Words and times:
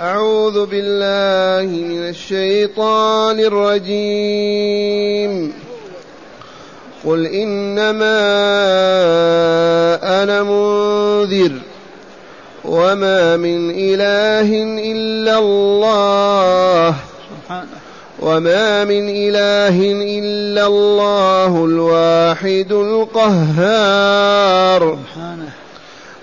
أعوذ 0.00 0.66
بالله 0.66 1.66
من 1.72 2.08
الشيطان 2.08 3.40
الرجيم. 3.40 5.32
قل 7.04 7.26
إنما 7.26 8.18
أنا 10.22 10.42
منذر 10.42 11.52
وما 12.64 13.36
من 13.36 13.70
إله 13.70 14.62
إلا 14.92 15.38
الله 15.38 16.94
وما 18.20 18.84
من 18.84 19.08
إله 19.08 19.76
إلا 20.18 20.66
الله 20.66 21.64
الواحد 21.64 22.72
القهار. 22.72 24.18
سبحانه 25.14 25.27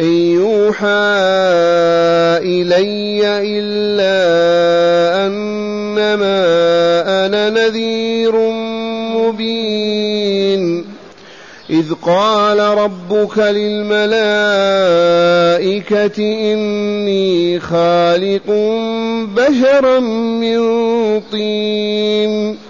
إن 0.00 0.12
يوحى 0.12 0.86
إلي 2.40 3.20
إلا 3.58 4.16
أنما 5.26 6.40
أنا 7.26 7.50
نذير 7.50 8.36
مبين. 9.16 10.84
إذ 11.70 11.92
قال 12.02 12.58
ربك 12.58 13.38
للملائكة 13.38 14.02
إني 16.52 17.60
خالق 17.60 18.50
بشرا 19.36 20.00
من 20.40 20.60
طين. 21.32 22.69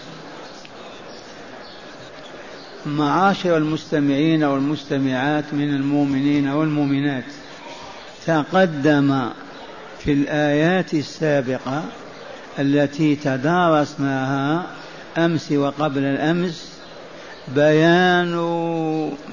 معاشر 2.85 3.57
المستمعين 3.57 4.43
والمستمعات 4.43 5.53
من 5.53 5.69
المؤمنين 5.69 6.47
والمؤمنات. 6.47 7.23
تقدم 8.25 9.29
في 9.99 10.13
الآيات 10.13 10.93
السابقة 10.93 11.83
التي 12.59 13.15
تدارسناها 13.15 14.65
أمس 15.17 15.51
وقبل 15.51 16.03
الأمس 16.03 16.71
بيان 17.55 18.35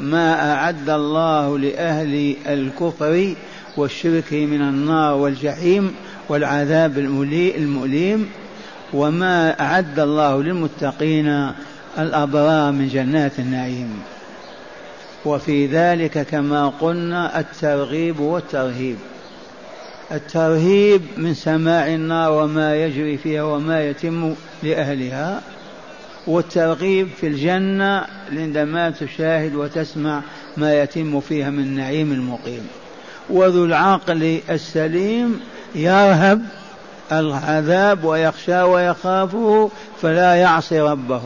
ما 0.00 0.52
أعد 0.52 0.90
الله 0.90 1.58
لأهل 1.58 2.36
الكفر 2.46 3.34
والشرك 3.76 4.32
من 4.32 4.62
النار 4.62 5.14
والجحيم 5.14 5.94
والعذاب 6.28 6.98
المؤلم 6.98 8.28
وما 8.92 9.60
أعد 9.60 10.00
الله 10.00 10.42
للمتقين 10.42 11.52
الأبرار 11.98 12.72
من 12.72 12.88
جنات 12.88 13.38
النعيم. 13.38 14.02
وفي 15.24 15.66
ذلك 15.66 16.26
كما 16.26 16.68
قلنا 16.68 17.40
الترغيب 17.40 18.20
والترهيب. 18.20 18.96
الترهيب 20.12 21.02
من 21.16 21.34
سماع 21.34 21.86
النار 21.86 22.32
وما 22.32 22.76
يجري 22.76 23.16
فيها 23.16 23.42
وما 23.42 23.84
يتم 23.84 24.34
لأهلها 24.62 25.40
والترغيب 26.26 27.08
في 27.20 27.26
الجنة 27.26 28.04
عندما 28.32 28.90
تشاهد 28.90 29.54
وتسمع 29.54 30.20
ما 30.56 30.82
يتم 30.82 31.20
فيها 31.20 31.50
من 31.50 31.76
نعيم 31.76 32.12
المقيم. 32.12 32.68
وذو 33.30 33.64
العقل 33.64 34.40
السليم 34.50 35.40
يرهب 35.74 36.42
العذاب 37.12 38.04
ويخشى 38.04 38.62
ويخافه 38.62 39.70
فلا 40.02 40.34
يعصي 40.34 40.80
ربه. 40.80 41.22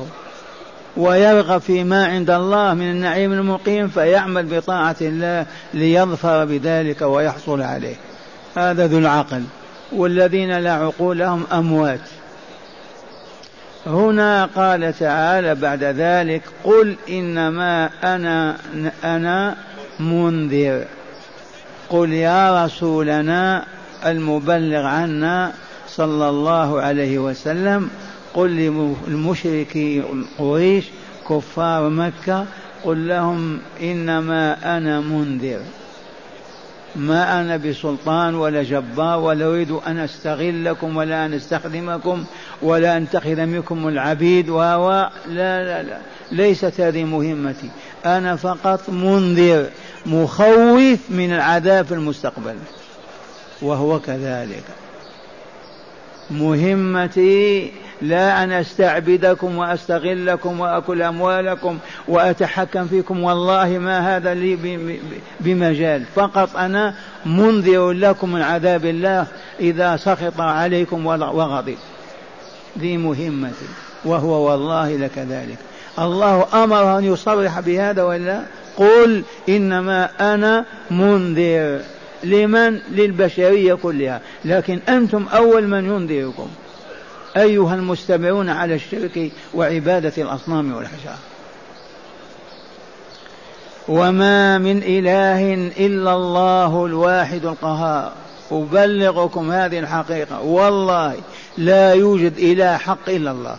ويرغب 0.97 1.61
فيما 1.61 2.07
عند 2.07 2.31
الله 2.31 2.75
من 2.75 2.91
النعيم 2.91 3.33
المقيم 3.33 3.89
فيعمل 3.89 4.47
بطاعة 4.47 4.97
الله 5.01 5.47
ليظفر 5.75 6.45
بذلك 6.45 7.03
ويحصل 7.03 7.63
عليه. 7.63 7.97
هذا 8.57 8.87
ذو 8.87 8.99
العقل. 8.99 9.43
والذين 9.93 10.59
لا 10.59 10.73
عقول 10.73 11.19
لهم 11.19 11.45
أموات. 11.53 12.01
هنا 13.87 14.45
قال 14.45 14.99
تعالى 14.99 15.55
بعد 15.55 15.85
ذلك 15.85 16.43
قل 16.65 16.97
إنما 17.09 17.91
أنا 18.05 18.57
أنا 19.05 19.57
منذر. 20.01 20.85
قل 21.91 22.13
يا 22.13 22.65
رسولنا 22.65 23.65
المبلغ 24.07 24.87
عنا 24.87 25.53
صلى 25.89 26.29
الله 26.29 26.81
عليه 26.81 27.19
وسلم 27.19 27.91
قل 28.35 28.51
للمشركي 28.51 30.03
قريش 30.39 30.85
كفار 31.29 31.89
مكة 31.89 32.47
قل 32.85 33.09
لهم 33.09 33.59
إنما 33.83 34.77
أنا 34.77 35.01
منذر. 35.01 35.61
ما 36.97 37.41
أنا 37.41 37.57
بسلطان 37.57 38.35
ولا 38.35 38.63
جبار 38.63 39.19
ولا 39.19 39.47
أريد 39.47 39.71
أن 39.71 39.99
أستغلكم 39.99 40.97
ولا 40.97 41.27
أن 41.27 41.35
أستخدمكم 41.35 42.25
ولا 42.63 42.97
أنتخذ 42.97 43.47
منكم 43.47 43.89
العبيد 43.89 44.49
و. 44.49 44.61
لا 44.61 45.65
لا 45.65 45.83
لا. 45.83 45.99
ليست 46.33 46.81
هذه 46.81 47.05
مهمتي. 47.05 47.71
أنا 48.07 48.37
فقط 48.37 48.91
منذر 48.91 49.67
مخوف 50.07 50.99
من 51.11 51.33
العذاب 51.33 51.87
في 51.87 51.95
المستقبل. 51.95 52.57
وهو 53.63 53.99
كذلك. 54.01 54.65
مهمتي 56.31 57.73
لا 58.03 58.45
أن 58.45 58.53
أستعبدكم 58.53 59.59
وأستغلكم 59.59 60.61
وأكل 60.61 61.03
أموالكم 61.03 61.79
وأتحكم 62.09 62.87
فيكم. 62.87 63.23
والله 63.23 63.79
ما 63.79 64.17
هذا 64.17 64.35
لي 64.35 64.59
بمجال. 65.41 66.03
فقط 66.15 66.57
أنا 66.57 66.95
منذر 67.27 67.93
لكم 67.93 68.33
من 68.33 68.43
عذاب 68.43 68.85
الله 68.85 69.27
إذا 69.61 69.97
سخط 69.97 70.41
عليكم 70.41 71.07
وغضب. 71.07 71.77
ذي 72.79 72.97
مهمتي 72.97 73.67
وهو 74.05 74.51
والله 74.51 74.97
لكذلك 74.97 75.59
الله 75.99 76.65
أمره 76.65 76.99
أن 76.99 77.05
يصرح 77.05 77.61
بهذا 77.61 78.03
ولا؟ 78.03 78.41
قل 78.77 79.23
إنما 79.49 80.35
أنا 80.35 80.65
منذر. 80.91 81.81
لمن؟ 82.25 82.79
للبشرية 82.91 83.75
كلها. 83.75 84.21
لكن 84.45 84.79
أنتم 84.89 85.27
أول 85.35 85.67
من 85.67 85.85
ينذركم. 85.85 86.49
أيها 87.37 87.75
المستمعون 87.75 88.49
على 88.49 88.75
الشرك 88.75 89.33
وعبادة 89.55 90.13
الأصنام 90.19 90.73
والحجار 90.73 91.19
وما 93.89 94.59
من 94.59 94.83
إله 94.83 95.55
إلا 95.87 96.15
الله 96.15 96.87
الواحد 96.87 97.47
القهار. 97.47 98.13
أبلغكم 98.53 99.53
هذه 99.53 99.79
الحقيقة. 99.79 100.41
والله 100.41 101.15
لا 101.59 101.95
يوجد 101.95 102.39
إله 102.39 102.77
حق 102.77 103.09
إلا 103.09 103.31
الله. 103.31 103.57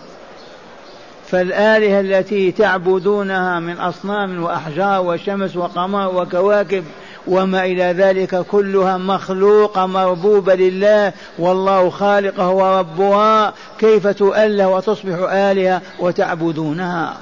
فالآلهة 1.28 2.00
التي 2.00 2.52
تعبدونها 2.52 3.60
من 3.60 3.78
أصنام 3.78 4.44
وأحجار 4.44 5.02
وشمس 5.02 5.56
وقمر 5.56 6.16
وكواكب 6.16 6.84
وما 7.28 7.66
إلى 7.66 7.84
ذلك 7.84 8.36
كلها 8.36 8.98
مخلوقة 8.98 9.86
مربوبة 9.86 10.56
لله 10.56 11.14
والله 11.40 11.90
خالقها 11.90 12.48
وربها 12.48 13.54
كيف 13.80 14.08
تؤله 14.08 14.68
وتصبح 14.68 15.32
آلهة 15.32 15.82
وتعبدونها؟ 16.00 17.18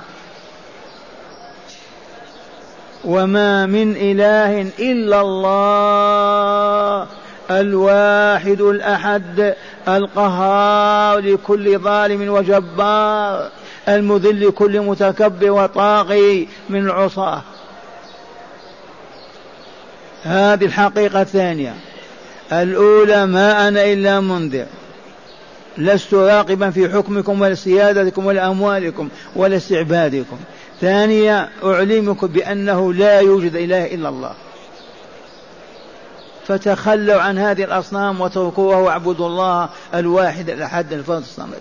وما 3.06 3.66
من 3.66 3.96
إله 3.96 4.62
إلا 4.80 5.22
الله 5.22 7.08
الواحد 7.52 8.62
الأحد 8.62 9.56
القهار 9.88 11.20
لكل 11.20 11.80
ظالم 11.80 12.30
وجبار 12.30 13.50
المذل 13.90 14.48
لكل 14.48 14.82
متكبر 14.82 15.52
وطاغي 15.52 16.48
من 16.70 16.80
العصاة 16.80 17.42
هذه 20.24 20.66
الحقيقة 20.66 21.22
الثانية. 21.22 21.76
الأولى 22.52 23.26
ما 23.26 23.68
أنا 23.68 23.86
إلا 23.86 24.20
منذر. 24.20 24.66
لست 25.78 26.14
راقبا 26.14 26.70
في 26.70 26.90
حكمكم 26.90 27.42
ولا 27.42 27.56
سيادتكم 27.56 28.26
ولا 28.26 28.48
أموالكم 28.48 29.10
ولا 29.36 29.58
استعبادكم. 29.58 30.38
ثانيا 30.82 31.50
أعلمكم 31.64 32.28
بأنه 32.28 32.94
لا 32.94 33.20
يوجد 33.20 33.56
إله 33.56 33.86
إلا 33.86 34.10
الله. 34.10 34.34
فتخلوا 36.48 37.22
عن 37.22 37.38
هذه 37.38 37.64
الأصنام 37.64 38.22
وتركوها 38.22 38.78
واعبدوا 38.78 39.28
الله 39.28 39.70
الواحد 39.96 40.50
الأحد 40.50 40.94
الفرد 40.94 41.22
الصمد. 41.22 41.60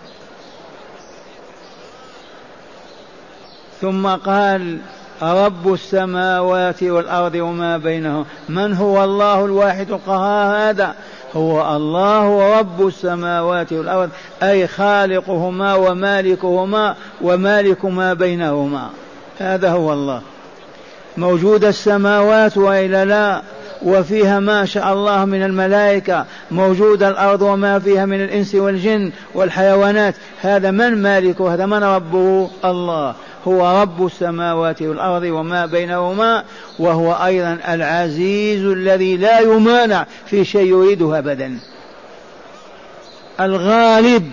ثم 3.81 4.07
قال 4.07 4.79
رب 5.23 5.73
السماوات 5.73 6.83
والأرض 6.83 7.35
وما 7.35 7.77
بينهم 7.77 8.25
من 8.49 8.75
هو 8.75 9.05
الله 9.05 9.45
الواحد 9.45 9.91
القهار 9.91 10.71
هذا؟ 10.71 10.95
هو 11.37 11.77
الله 11.77 12.59
رب 12.59 12.87
السماوات 12.87 13.73
والأرض 13.73 14.11
أي 14.43 14.67
خالقهما 14.67 15.75
ومالكهما 15.75 16.95
ومالك 17.21 17.85
ما 17.85 18.15
بينهما. 18.15 18.89
هذا 19.39 19.71
هو 19.71 19.93
الله. 19.93 20.23
موجود 21.17 21.65
السماوات 21.65 22.57
وإلا 22.57 23.05
لا 23.05 23.43
وفيها 23.83 24.41
ما 24.41 24.65
شاء 24.65 24.93
الله 24.93 25.25
من 25.25 25.43
الملائكة 25.43 26.25
موجود 26.51 27.03
الأرض 27.03 27.43
وما 27.43 27.79
فيها 27.79 28.07
من 28.07 28.25
الإنس 28.25 28.55
والجن 28.55 29.13
والحيوانات. 29.35 30.15
هذا 30.41 30.71
من 30.71 31.03
مالكه؟ 31.03 31.55
هذا 31.55 31.67
من 31.67 31.85
ربه؟ 31.85 32.51
الله. 32.65 33.15
هو 33.49 33.83
رب 33.83 34.07
السماوات 34.07 34.83
والأرض 34.83 35.23
وما 35.23 35.67
بينهما 35.67 36.45
وهو 36.79 37.13
أيضا 37.13 37.59
العزيز 37.69 38.65
الذي 38.65 39.17
لا 39.17 39.41
يمانع 39.41 40.07
في 40.27 40.45
شيء 40.45 40.67
يريده 40.67 41.19
أبدا. 41.19 41.59
الغالب 43.41 44.31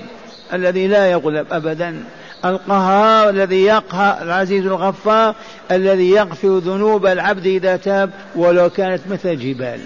الذي 0.54 0.88
لا 0.88 1.12
يغلب 1.12 1.48
أبدا. 1.52 2.04
القهار 2.46 3.30
الذي 3.30 3.64
يقهر 3.64 4.22
العزيز 4.22 4.66
الغفار 4.66 5.36
الذي 5.72 6.10
يغفر 6.10 6.58
ذنوب 6.58 7.06
العبد 7.06 7.46
إذا 7.46 7.76
تاب 7.76 8.10
ولو 8.36 8.70
كانت 8.70 9.02
مثل 9.12 9.40
جبال 9.40 9.80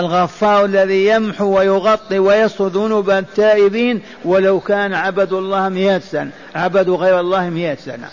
الغفار 0.00 0.64
الذي 0.64 1.06
يمحو 1.06 1.58
ويغطي 1.58 2.18
ويسر 2.18 2.66
ذنوب 2.66 3.10
التائبين 3.10 4.02
ولو 4.24 4.60
كان 4.60 4.94
عبدوا 4.94 5.40
الله 5.40 5.68
مئة 5.68 5.98
سنة 5.98 6.30
عبدوا 6.54 6.96
غير 6.96 7.20
الله 7.20 7.50
مئة 7.50 7.74
سنة. 7.74 8.08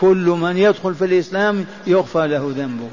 كل 0.00 0.26
من 0.26 0.56
يدخل 0.56 0.94
في 0.94 1.04
الإسلام 1.04 1.66
يغفر 1.86 2.26
له 2.26 2.52
ذنبه. 2.56 2.90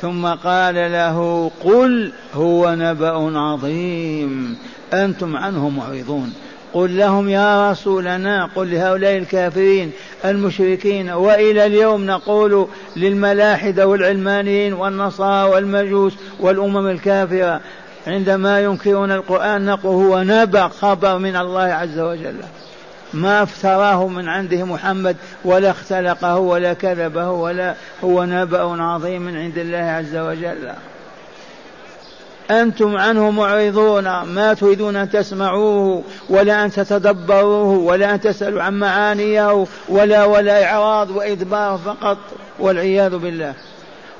ثم 0.00 0.26
قال 0.26 0.74
له 0.74 1.50
قل 1.64 2.12
هو 2.34 2.74
نبأ 2.74 3.38
عظيم 3.38 4.58
أنتم 4.92 5.36
عنه 5.36 5.68
معرضون. 5.68 6.34
قل 6.74 6.96
لهم 6.96 7.28
يا 7.28 7.70
رسولنا 7.70 8.50
قل 8.56 8.70
لهؤلاء 8.70 9.16
الكافرين 9.16 9.92
المشركين. 10.24 11.10
وإلى 11.10 11.66
اليوم 11.66 12.06
نقول 12.06 12.68
للملاحدة 12.96 13.86
والعلمانيين 13.86 14.72
والنصارى 14.72 15.50
والمجوس 15.50 16.12
والأمم 16.40 16.86
الكافرة 16.86 17.60
عندما 18.06 18.60
ينكرون 18.60 19.12
القرآن 19.12 19.66
نقول 19.66 19.94
هو 20.04 20.22
نبأ 20.22 20.68
خبر 20.68 21.18
من 21.18 21.36
الله 21.36 21.62
عز 21.62 21.98
وجل. 21.98 22.36
ما 23.14 23.42
افتراه 23.42 24.08
من 24.08 24.28
عنده 24.28 24.64
محمد 24.64 25.16
ولا 25.44 25.70
اختلقه 25.70 26.38
ولا 26.38 26.72
كذبه 26.72 27.30
ولا 27.30 27.74
هو 28.04 28.24
نبأ 28.24 28.82
عظيم 28.82 29.22
من 29.22 29.36
عند 29.36 29.58
الله 29.58 29.78
عز 29.78 30.16
وجل. 30.16 30.72
أنتم 32.50 32.96
عنه 32.96 33.30
معرضون 33.30 34.22
ما 34.22 34.54
تريدون 34.54 34.96
أن 34.96 35.10
تسمعوه 35.10 36.04
ولا 36.28 36.64
أن 36.64 36.70
تتدبروه 36.70 37.78
ولا 37.78 38.14
أن 38.14 38.20
تسألوا 38.20 38.62
عن 38.62 38.78
معانيه 38.78 39.66
ولا 39.88 40.24
ولا 40.24 40.64
إعراض 40.64 41.10
وإدبار 41.10 41.78
فقط 41.78 42.18
والعياذ 42.58 43.16
بالله. 43.16 43.54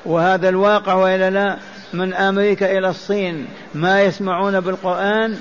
وهذا 0.05 0.49
الواقع 0.49 0.93
وإلا 0.93 1.29
لا 1.29 1.57
من 1.93 2.13
أمريكا 2.13 2.77
إلى 2.77 2.89
الصين 2.89 3.47
ما 3.75 4.03
يسمعون 4.03 4.59
بالقرآن 4.59 5.37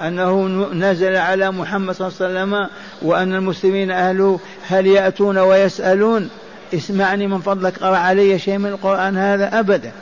أنه 0.00 0.46
نزل 0.72 1.16
على 1.16 1.50
محمد 1.50 1.94
صلى 1.94 2.06
الله 2.08 2.18
عليه 2.20 2.30
وسلم 2.30 2.68
وأن 3.02 3.34
المسلمين 3.34 3.90
أهله 3.90 4.40
هل 4.68 4.86
يأتون 4.86 5.38
ويسألون؟ 5.38 6.30
اسمعني 6.74 7.26
من 7.26 7.40
فضلك 7.40 7.78
قرأ 7.78 7.96
علي 7.96 8.38
شيء 8.38 8.58
من 8.58 8.66
القرآن 8.66 9.16
هذا؟ 9.16 9.58
أبدا. 9.58 9.92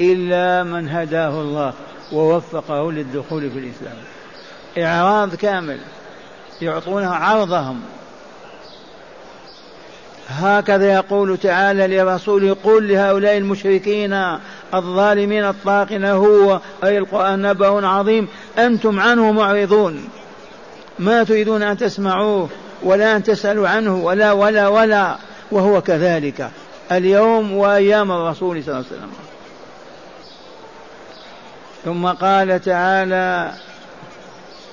إلا 0.00 0.62
من 0.62 0.88
هداه 0.88 1.40
الله 1.40 1.72
ووفقه 2.12 2.92
للدخول 2.92 3.50
في 3.50 3.58
الإسلام. 3.58 3.96
إعراض 4.78 5.34
كامل 5.34 5.78
يعطونه 6.62 7.08
عرضهم. 7.08 7.80
هكذا 10.28 10.94
يقول 10.94 11.38
تعالى 11.38 11.96
لرسوله 11.96 12.56
قل 12.64 12.88
لهؤلاء 12.88 13.36
المشركين 13.36 14.12
الظالمين 14.74 15.44
الطاغين 15.44 16.04
هو 16.04 16.60
أي 16.84 16.98
القرآن 16.98 17.42
نبأ 17.42 17.86
عظيم 17.86 18.28
أنتم 18.58 19.00
عنه 19.00 19.32
معرضون. 19.32 20.08
ما 20.98 21.24
تريدون 21.24 21.62
أن 21.62 21.76
تسمعوه 21.76 22.48
ولا 22.82 23.16
أن 23.16 23.22
تسألوا 23.22 23.68
عنه 23.68 23.96
ولا 24.04 24.32
ولا 24.32 24.68
ولا 24.68 25.16
وهو 25.50 25.80
كذلك. 25.80 26.50
اليوم 26.92 27.52
وأيام 27.52 28.12
الرسول 28.12 28.62
صلى 28.64 28.74
الله 28.74 28.84
عليه 28.86 28.96
وسلم. 28.96 29.27
ثم 31.84 32.06
قال 32.06 32.60
تعالى 32.60 33.52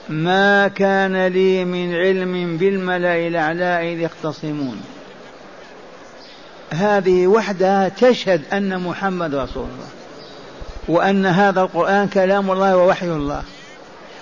ما 0.09 0.67
كان 0.67 1.27
لي 1.27 1.65
من 1.65 1.95
علم 1.95 2.57
بالملأ 2.57 3.27
الأعلى 3.27 3.93
إذ 3.93 3.99
يختصمون. 3.99 4.81
هذه 6.71 7.27
وحدها 7.27 7.89
تشهد 7.89 8.41
أن 8.53 8.79
محمد 8.81 9.35
رسول 9.35 9.63
الله 9.63 9.87
وأن 10.87 11.25
هذا 11.25 11.61
القرآن 11.61 12.07
كلام 12.07 12.51
الله 12.51 12.77
ووحي 12.77 13.07
الله. 13.07 13.43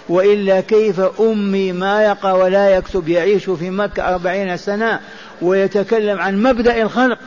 وإلا 0.09 0.61
كيف 0.61 0.99
أمي 1.19 1.71
ما 1.71 2.03
يقرأ 2.03 2.31
ولا 2.31 2.69
يكتب 2.69 3.09
يعيش 3.09 3.49
في 3.49 3.69
مكة 3.69 4.13
أربعين 4.13 4.57
سنة 4.57 4.99
ويتكلم 5.41 6.21
عن 6.21 6.43
مبدأ 6.43 6.81
الخلق؟ 6.81 7.17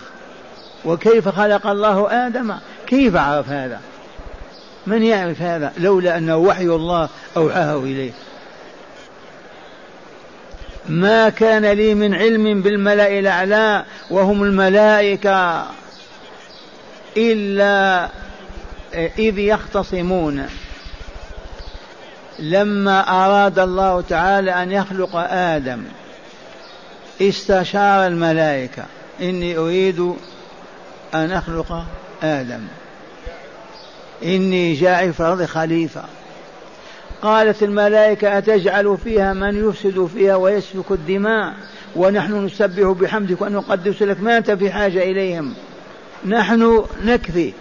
وكيف 0.85 1.29
خلق 1.29 1.67
الله 1.67 2.27
آدم؟ 2.27 2.55
كيف 2.87 3.17
عرف 3.17 3.49
هذا؟ 3.49 3.81
من 4.87 5.03
يعرف 5.03 5.43
هذا 5.43 5.73
لولا 5.79 6.19
أنه 6.19 6.37
وحي 6.37 6.65
الله 6.65 7.09
أوحاه 7.37 7.79
إليه؟ 7.79 8.13
ما 10.89 11.29
كان 11.29 11.67
لي 11.67 11.95
من 11.95 12.15
علم 12.15 12.63
بالملأ 12.63 13.19
الأعلى 13.19 13.85
وهم 14.11 14.43
الملائكة 14.43 15.67
إلا 17.17 18.09
إذ 18.95 19.39
يختصمون. 19.39 20.47
لما 22.39 23.01
أراد 23.09 23.59
الله 23.59 24.01
تعالى 24.01 24.63
أن 24.63 24.73
يخلق 24.73 25.17
آدم 25.31 25.85
استشار 27.23 28.07
الملائكة. 28.07 28.85
إني 29.21 29.57
أريد 29.59 30.15
أن 31.15 31.33
أخلق 31.33 31.85
آدم. 32.23 32.61
إني 34.25 34.75
جاعل 34.75 35.13
في 35.13 35.21
الأرض 35.21 35.45
خليفة. 35.45 36.05
قالت 37.23 37.63
الملائكة 37.63 38.39
أتجعل 38.39 38.99
فيها 39.05 39.33
من 39.33 39.69
يفسد 39.69 40.07
فيها 40.15 40.37
ويسفك 40.37 40.91
الدماء؟ 40.91 41.55
ونحن 41.97 42.45
نسبح 42.45 42.91
بحمدك 42.91 43.43
ونقدس 43.43 44.03
لك. 44.03 44.21
ما 44.21 44.39
أنت 44.39 44.51
في 44.51 44.71
حاجة 44.71 45.03
إليهم؟ 45.03 45.55
نحن 46.27 46.85
نكفي. 47.05 47.53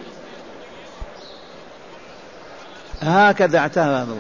هكذا 3.02 3.58
اعترضوا. 3.58 4.20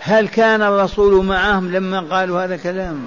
هل 0.00 0.28
كان 0.28 0.62
الرسول 0.62 1.24
معهم 1.24 1.72
لما 1.72 2.00
قالوا 2.00 2.44
هذا 2.44 2.54
الكلام؟ 2.54 3.06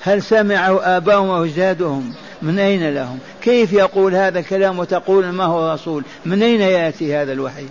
هل 0.00 0.22
سمعوا 0.22 0.96
آباؤهم 0.96 1.28
وأجدادهم؟ 1.28 2.14
من 2.42 2.58
أين 2.58 2.94
لهم؟ 2.94 3.18
كيف 3.42 3.72
يقول 3.72 4.14
هذا 4.14 4.38
الكلام 4.38 4.78
وتقول 4.78 5.26
ما 5.26 5.44
هو 5.44 5.72
رسول؟ 5.72 6.04
من 6.26 6.42
أين 6.42 6.60
يأتي 6.60 7.16
هذا 7.16 7.32
الوحي؟ 7.32 7.66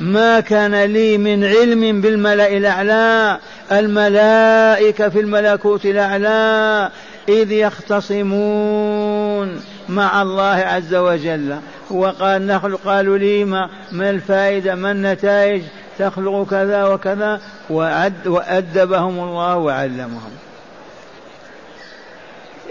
ما 0.00 0.40
كان 0.40 0.84
لي 0.84 1.18
من 1.18 1.44
علم 1.44 2.00
بالملأ 2.00 2.56
الأعلى 2.56 3.38
الملائكة 3.72 5.08
في 5.08 5.20
الملكوت 5.20 5.86
الأعلى 5.86 6.90
إذ 7.28 7.52
يختصمون 7.52 9.60
مع 9.88 10.22
الله 10.22 10.44
عز 10.44 10.94
وجل. 10.94 11.56
وقال 11.90 12.46
نخلق 12.46 12.80
قالوا 12.84 13.18
لي 13.18 13.44
ما, 13.44 13.70
ما 13.92 14.10
الفائدة؟ 14.10 14.74
ما 14.74 14.92
النتائج؟ 14.92 15.62
تخلق 15.98 16.46
كذا 16.50 16.84
وكذا. 16.84 17.40
وأد 17.70 18.26
وأدبهم 18.26 19.18
الله 19.18 19.56
وعلمهم. 19.56 20.30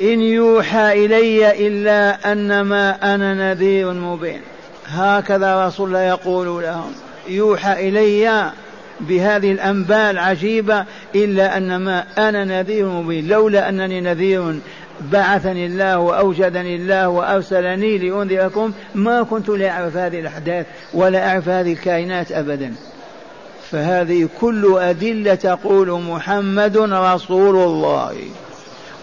إن 0.02 0.22
يوحى 0.22 1.06
إلي 1.06 1.68
إلا 1.68 2.32
أنما 2.32 3.16
أنا 3.16 3.34
نذير 3.34 3.94
مبين. 3.94 4.42
هكذا 4.86 5.68
رسول 5.68 5.88
الله 5.88 6.02
يقول 6.02 6.64
لهم. 6.64 6.92
يوحى 7.28 7.90
إلي 7.90 8.52
بهذه 9.00 9.52
الأنباء 9.52 10.12
العجيبة 10.12 10.86
إلا 11.16 11.58
أنما 11.58 12.04
أنا 12.18 12.46
نذير 12.46 12.86
مبين. 12.86 13.28
لولا 13.28 13.70
أنني 13.70 14.02
نذير 14.02 14.60
بعثني 15.12 15.66
الله 15.66 16.00
وأوجدني 16.00 16.76
الله 16.76 17.10
وأرسلني 17.10 17.98
لأنذركم 17.98 18.72
ما 18.96 19.24
كنت 19.24 19.50
لأعرف 19.50 19.98
هذه 19.98 20.20
الأحداث 20.20 20.66
ولا 20.94 21.28
أعرف 21.28 21.50
هذه 21.50 21.74
الكائنات 21.74 22.32
أبدا. 22.32 22.74
فهذه 23.72 24.30
كل 24.42 24.78
أدلة 24.80 25.36
تقول 25.36 26.02
محمد 26.02 26.78
رسول 26.78 27.56
الله. 27.56 28.16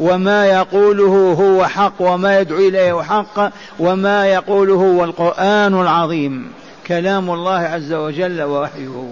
وما 0.01 0.47
يقوله 0.47 1.33
هو 1.33 1.67
حق 1.67 1.95
وما 1.99 2.41
يدعو 2.41 2.59
إليه 2.59 3.03
حق 3.03 3.53
وما 3.79 4.27
يقوله 4.27 4.75
هو 4.75 5.05
القرآن 5.05 5.81
العظيم. 5.81 6.53
كلام 6.87 7.31
الله 7.31 7.59
عز 7.59 7.93
وجل 7.93 8.43
ووحيه. 8.43 9.09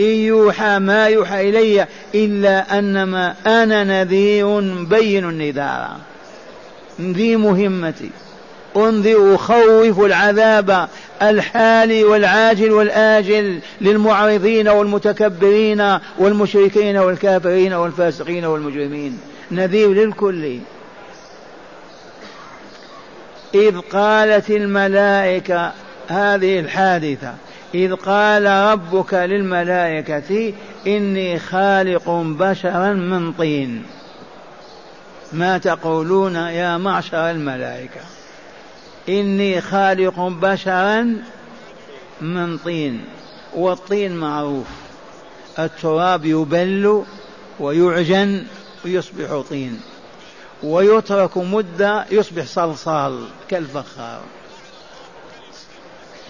إن 0.00 0.04
يوحى 0.04 0.78
ما 0.78 1.06
يوحى 1.06 1.48
إلي 1.48 1.86
إلا 2.14 2.78
أنما 2.78 3.34
أنا 3.46 3.84
نذير 3.84 4.60
بين 4.84 5.28
النذار. 5.28 5.96
ذي 7.00 7.36
مهمتي. 7.36 8.10
أنذر 8.76 9.34
أخوف 9.34 10.00
العذاب 10.00 10.88
الحالي 11.22 12.04
والعاجل 12.04 12.72
والآجل 12.72 13.60
للمعرضين 13.80 14.68
والمتكبرين 14.68 15.98
والمشركين 16.18 16.96
والكافرين 16.96 17.72
والفاسقين 17.72 18.44
والمجرمين. 18.44 19.18
نذير 19.50 19.88
للكل. 19.92 20.58
إذ 23.54 23.78
قالت 23.78 24.50
الملائكة 24.50 25.72
هذه 26.08 26.60
الحادثة 26.60 27.34
إذ 27.74 27.94
قال 27.94 28.46
ربك 28.46 29.14
للملائكة 29.14 30.52
إني 30.86 31.38
خالق 31.38 32.10
بشرا 32.10 32.92
من 32.92 33.32
طين. 33.32 33.82
ما 35.32 35.58
تقولون 35.58 36.34
يا 36.34 36.76
معشر 36.76 37.30
الملائكة؟ 37.30 38.15
إني 39.08 39.60
خالق 39.60 40.20
بشرا 40.20 41.22
من 42.20 42.58
طين 42.58 43.04
والطين 43.54 44.16
معروف. 44.16 44.66
التراب 45.58 46.24
يبل 46.24 47.04
ويعجن 47.60 48.46
ويصبح 48.84 49.42
طين 49.50 49.80
ويترك 50.62 51.38
مدة 51.38 52.06
يصبح 52.10 52.44
صلصال 52.44 53.24
كالفخار. 53.48 54.22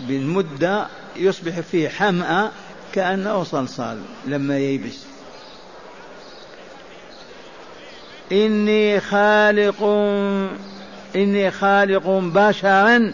بالمدة 0.00 0.86
يصبح 1.16 1.60
فيه 1.60 1.88
حمأة 1.88 2.50
كأنه 2.92 3.44
صلصال 3.44 4.02
لما 4.26 4.58
ييبس. 4.58 4.98
إني 8.32 9.00
خالق 9.00 9.82
إني 11.16 11.50
خالق 11.50 12.08
بشرا 12.08 13.12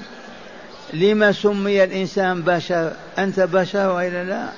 لما 0.92 1.32
سمي 1.32 1.84
الإنسان 1.84 2.42
بشر؟ 2.42 2.92
أنت 3.18 3.40
بشر 3.40 3.88
وإلا 3.88 4.24
لا؟ 4.24 4.48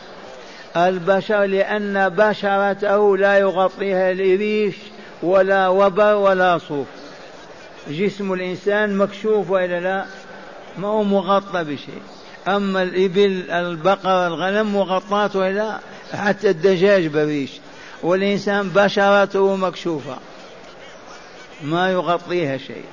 البشر 0.88 1.44
لأن 1.44 2.08
بشرته 2.08 3.16
لا 3.16 3.38
يغطيها 3.38 4.10
الريش 4.10 4.74
ولا 5.22 5.68
وبر 5.68 6.14
ولا 6.14 6.58
صوف. 6.58 6.86
جسم 7.88 8.32
الإنسان 8.32 8.96
مكشوف 8.96 9.50
وإلا 9.50 9.80
لا؟ 9.80 10.04
ما 10.78 10.88
هو 10.88 11.04
مغطى 11.04 11.64
بشيء. 11.64 12.02
أما 12.48 12.82
الإبل 12.82 13.50
البقر 13.50 14.26
الغنم 14.26 14.74
مغطاة 14.74 15.30
وإلا 15.34 15.78
حتى 16.12 16.50
الدجاج 16.50 17.06
بريش. 17.06 17.50
والإنسان 18.02 18.68
بشرته 18.68 19.56
مكشوفة. 19.56 20.16
ما 21.62 21.90
يغطيها 21.90 22.56
شيء. 22.56 22.84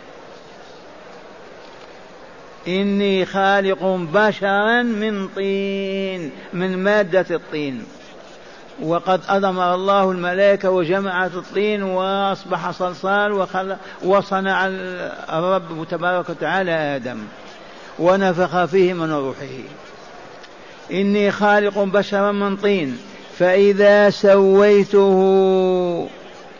إني 2.68 3.26
خالق 3.26 3.84
بشرا 4.14 4.82
من 4.82 5.28
طين 5.28 6.32
من 6.54 6.78
مادة 6.78 7.26
الطين. 7.36 7.84
وقد 8.82 9.22
أضمر 9.30 9.76
الله 9.76 10.12
الملائكة 10.12 10.70
وجمعت 10.70 11.36
الطين 11.36 11.84
وأصبح 11.84 12.72
صلصال 12.72 13.32
وخل 13.32 13.76
وصنع 14.04 14.68
الرب 14.68 15.88
تبارك 15.92 16.30
وتعالى 16.30 16.72
آدم. 16.72 17.18
ونفخ 18.00 18.66
فيه 18.66 18.94
من 18.94 19.12
روحه. 19.12 19.64
إني 20.92 21.32
خالق 21.32 21.80
بشرا 21.80 22.32
من 22.32 22.58
طين 22.58 22.98
فإذا 23.40 24.10
سويته 24.10 25.10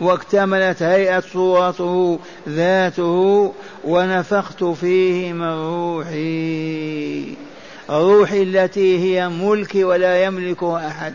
واكتملت 0.02 0.84
هيئة 0.84 1.20
صورته 1.20 2.20
ذاته 2.50 3.54
ونفخت 3.84 4.64
فيه 4.64 5.34
من 5.34 5.52
روحي. 5.52 7.36
روحي 7.90 8.44
التي 8.44 9.00
هي 9.00 9.30
ملكي 9.30 9.84
ولا 9.84 10.24
يملكها 10.24 10.88
أحد. 10.88 11.14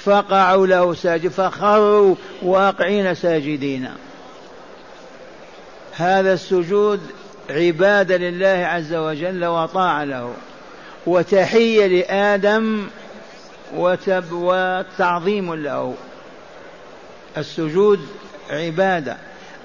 فقعوا 0.00 0.66
له 0.66 0.94
ساجد 0.94 1.28
فخروا 1.30 2.14
واقعين 2.42 3.14
ساجدين. 3.14 3.88
هذا 5.92 6.32
السجود 6.32 7.00
عبادة 7.50 8.16
لله 8.16 8.66
عز 8.66 8.94
وجل 8.94 9.44
وطاعة 9.44 10.04
له. 10.04 10.34
وتحية 11.06 11.86
لآدم 11.86 12.86
وتعظيم 13.76 15.54
له. 15.54 15.94
السجود 17.36 18.00
عبادة. 18.50 19.16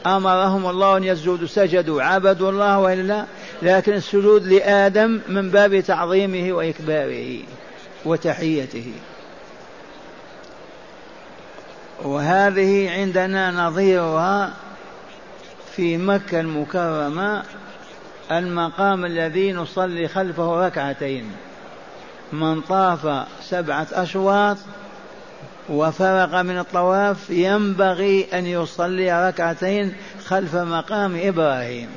أمرهم 0.06 0.70
الله 0.70 0.98
أن 0.98 1.04
يسجدوا 1.04 1.48
سجدوا 1.48 2.04
عبدوا 2.04 2.52
الله 2.52 2.80
وإلا 2.80 3.26
لكن 3.62 3.94
السجود 3.94 4.48
لآدم 4.48 5.20
من 5.28 5.50
باب 5.50 5.80
تعظيمه 5.80 6.54
وإكباره 6.54 7.40
وتحيته. 8.06 8.92
وهذه 12.04 12.92
عندنا 12.92 13.52
نظيرها 13.52 14.54
في 15.76 15.98
مكة 15.98 16.40
المكرمة 16.40 17.44
المقام 18.32 19.06
الذي 19.06 19.54
نصلي 19.54 20.08
خلفه 20.08 20.68
ركعتين. 20.68 21.32
من 22.34 22.62
طاف 22.62 23.28
سبعة 23.42 23.88
أشواط 23.94 24.58
وفرغ 25.70 26.44
من 26.44 26.60
الطواف 26.60 27.30
ينبغي 27.30 28.28
أن 28.34 28.46
يصلي 28.46 29.28
ركعتين 29.28 29.94
خلف 30.26 30.56
مقام 30.56 31.20
إبراهيم. 31.22 31.90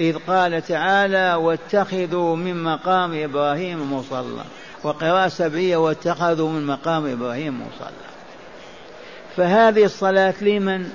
إذ 0.00 0.16
قال 0.26 0.66
تعالى 0.66 1.34
واتخذوا 1.34 2.36
من 2.36 2.64
مقام 2.64 3.22
إبراهيم 3.24 3.92
مصلى 3.92 4.44
وقراءة 4.82 5.28
سبعية 5.28 5.76
واتخذوا 5.76 6.50
من 6.50 6.66
مقام 6.66 7.12
إبراهيم 7.12 7.60
مصلى 7.60 7.90
فهذه 9.36 9.84
الصلاة 9.84 10.34
لمن؟ 10.40 10.88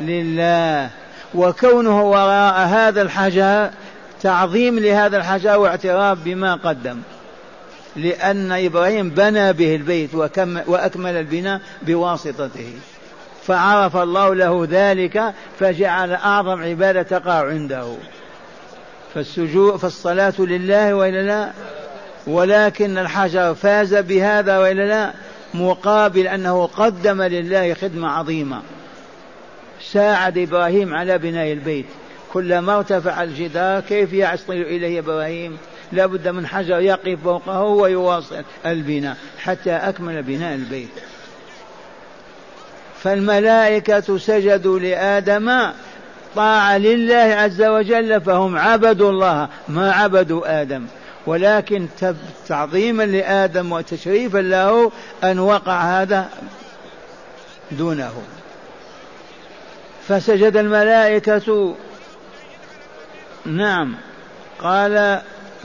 لله. 0.00 0.90
وكونه 1.34 2.02
وراء 2.02 2.54
هذا 2.54 3.02
الحجر 3.02 3.70
تعظيم 4.22 4.78
لهذا 4.78 5.16
الحجر 5.16 5.58
واعتراف 5.58 6.18
بما 6.24 6.54
قدم. 6.54 7.00
لأن 7.98 8.52
إبراهيم 8.52 9.10
بنى 9.10 9.52
به 9.52 9.76
البيت 9.76 10.14
وأكمل 10.66 11.16
البناء 11.16 11.60
بواسطته. 11.82 12.72
فعرف 13.46 13.96
الله 13.96 14.34
له 14.34 14.66
ذلك 14.70 15.34
فجعل 15.58 16.12
أعظم 16.12 16.62
عبادة 16.62 17.02
تقع 17.02 17.48
عنده. 17.48 17.94
فالسجود 19.14 19.76
فالصلاة 19.76 20.34
لله 20.38 20.94
وإلا 20.94 21.22
لا. 21.22 21.52
ولكن 22.26 22.98
الحجر 22.98 23.54
فاز 23.54 23.94
بهذا 23.94 24.58
وإلا 24.58 24.86
لا 24.86 25.12
مقابل 25.54 26.26
أنه 26.26 26.66
قدم 26.66 27.22
لله 27.22 27.74
خدمة 27.74 28.08
عظيمة. 28.08 28.62
ساعد 29.92 30.38
إبراهيم 30.38 30.94
على 30.94 31.18
بناء 31.18 31.52
البيت. 31.52 31.86
كلما 32.32 32.76
ارتفع 32.76 33.22
الجدار 33.22 33.80
كيف 33.80 34.12
يصل 34.12 34.52
إليه 34.52 34.98
إبراهيم؟ 34.98 35.58
لا 35.92 36.06
بد 36.06 36.28
من 36.28 36.46
حجر 36.46 36.80
يقف 36.80 37.18
فوقه 37.24 37.62
ويواصل 37.62 38.42
البناء 38.66 39.16
حتى 39.38 39.70
أكمل 39.70 40.22
بناء 40.22 40.54
البيت. 40.54 40.88
فالملائكة 43.02 44.18
سجدوا 44.18 44.78
لآدم 44.78 45.70
طاعة 46.36 46.78
لله 46.78 47.14
عز 47.14 47.62
وجل 47.62 48.20
فهم 48.20 48.58
عبدوا 48.58 49.10
الله 49.10 49.48
ما 49.68 49.92
عبدوا 49.92 50.62
آدم. 50.62 50.86
ولكن 51.26 51.86
تعظيما 52.48 53.02
لآدم 53.02 53.72
وتشريفا 53.72 54.38
له 54.38 54.92
أن 55.24 55.38
وقع 55.38 56.02
هذا 56.02 56.28
دونه. 57.70 58.12
فسجد 60.08 60.56
الملائكة 60.56 61.74
نعم 63.46 63.94
قال 64.62 65.20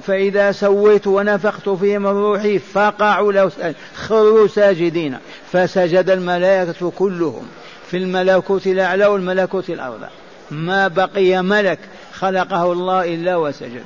فإذا 0.08 0.52
سويت 0.52 1.08
ونفخت 1.08 1.70
فيه 1.70 1.98
من 1.98 2.06
روحي 2.06 2.60
فقعوا 2.60 3.34
له 3.34 3.52
خروا 3.96 4.48
ساجدين. 4.48 5.18
فسجد 5.52 6.10
الملائكة 6.10 6.92
كلهم. 6.98 7.48
في 7.88 7.98
الملكوت 7.98 8.68
الأعلى 8.68 9.06
والملكوت 9.06 9.70
الأرضى 9.70 10.08
ما 10.52 10.88
بقي 10.88 11.44
ملك 11.44 11.80
خلقه 12.14 12.72
الله 12.72 13.14
إلا 13.14 13.36
وسجد. 13.36 13.84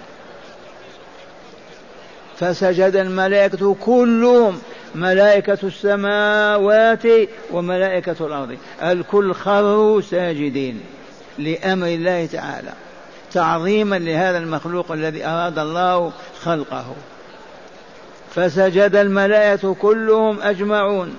فسجد 2.40 2.96
الملائكة 2.96 3.76
كلهم. 3.82 4.60
ملائكة 4.96 5.58
السماوات 5.64 7.04
وملائكة 7.52 8.26
الأرض. 8.26 8.58
الكل 8.84 9.34
خروا 9.34 10.02
ساجدين 10.02 10.82
لأمر 11.38 11.88
الله 11.88 12.26
تعالى. 12.26 12.74
تعظيما 13.38 14.00
لهذا 14.00 14.38
المخلوق 14.38 14.92
الذي 14.92 15.26
أراد 15.26 15.60
الله 15.60 16.12
خلقه. 16.42 16.86
فسجد 18.36 18.96
الملائكة 18.96 19.74
كلهم 19.74 20.42
أجمعون. 20.42 21.16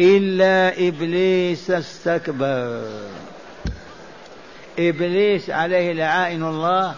إلا 0.00 0.88
إبليس 0.88 1.70
استكبر. 1.70 2.82
إبليس 4.78 5.50
عليه 5.50 5.92
لعائن 5.92 6.42
الله 6.42 6.94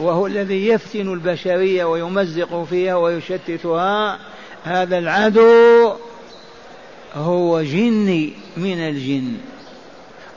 وهو 0.00 0.26
الذي 0.26 0.68
يفتن 0.68 1.12
البشرية 1.12 1.84
ويمزق 1.84 2.64
فيها 2.64 2.94
ويشتتها. 2.94 4.18
هذا 4.64 4.98
العدو 4.98 5.92
هو 7.14 7.62
جني 7.62 8.32
من 8.56 8.78
الجن 8.78 9.32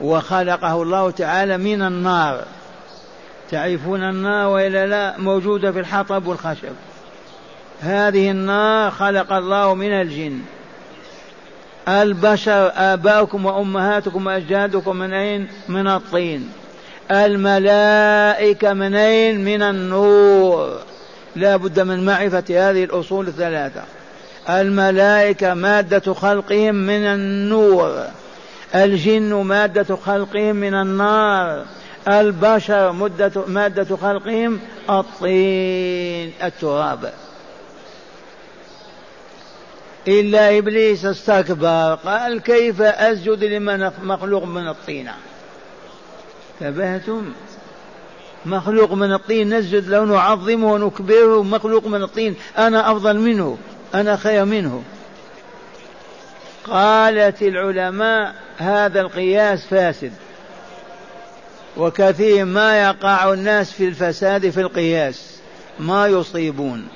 وخلقه 0.00 0.82
الله 0.82 1.10
تعالى 1.10 1.58
من 1.58 1.82
النار. 1.82 2.44
تعرفون 3.50 4.02
النار 4.02 4.48
وإلا 4.48 4.86
لا 4.86 5.14
موجوده 5.18 5.72
في 5.72 5.80
الحطب 5.80 6.26
والخشب. 6.26 6.72
هذه 7.80 8.30
النار 8.30 8.90
خلق 8.90 9.32
الله 9.32 9.74
من 9.74 9.92
الجن. 9.92 10.40
البشر 11.88 12.72
آباؤكم 12.76 13.46
وأمهاتكم 13.46 14.26
وأجدادكم 14.26 14.96
من 14.96 15.12
أين؟ 15.12 15.48
من 15.68 15.86
الطين. 15.86 16.52
الملائكة 17.10 18.72
من 18.72 18.94
أين؟ 18.94 19.44
من 19.44 19.62
النور. 19.62 20.78
لا 21.36 21.56
بد 21.56 21.80
من 21.80 22.04
معرفة 22.04 22.44
هذه 22.50 22.84
الأصول 22.84 23.28
الثلاثة. 23.28 23.82
الملائكة 24.48 25.54
مادة 25.54 26.14
خلقهم 26.14 26.74
من 26.74 27.04
النور. 27.04 28.04
الجن 28.74 29.34
مادة 29.34 29.96
خلقهم 29.96 30.56
من 30.56 30.74
النار. 30.74 31.64
البشر 32.08 32.92
مدة 32.92 33.32
مادة 33.46 33.96
خلقهم 33.96 34.60
الطين 34.90 36.32
التراب. 36.42 37.12
إلا 40.08 40.58
إبليس 40.58 41.04
استكبر 41.04 41.94
قال 42.04 42.40
كيف 42.40 42.82
أسجد 42.82 43.44
لمن 43.44 43.90
مخلوق 44.02 44.44
من 44.44 44.68
الطين؟ 44.68 45.10
تبهتم 46.60 47.32
مخلوق 48.46 48.92
من 48.92 49.12
الطين 49.12 49.58
نسجد 49.58 49.88
له 49.88 50.04
نعظمه 50.04 50.72
ونكبره 50.72 51.42
مخلوق 51.42 51.86
من 51.86 52.02
الطين. 52.02 52.36
أنا 52.58 52.92
أفضل 52.92 53.18
منه 53.18 53.58
أنا 53.94 54.16
خير 54.16 54.44
منه. 54.44 54.82
قالت 56.64 57.42
العلماء 57.42 58.34
هذا 58.58 59.00
القياس 59.00 59.66
فاسد. 59.66 60.12
وكثير 61.78 62.44
ما 62.44 62.82
يقع 62.82 63.32
الناس 63.32 63.72
في 63.72 63.88
الفساد 63.88 64.50
في 64.50 64.60
القياس. 64.60 65.38
ما 65.80 66.06
يصيبون. 66.06 66.88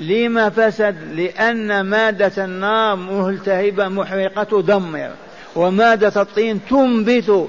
لما 0.00 0.50
فسد؟ 0.50 0.96
لأن 1.14 1.80
مادة 1.80 2.44
النار 2.44 2.96
ملتهبة 2.96 3.88
محرقة 3.88 4.44
تدمر 4.44 5.10
ومادة 5.56 6.22
الطين 6.22 6.60
تنبت. 6.70 7.48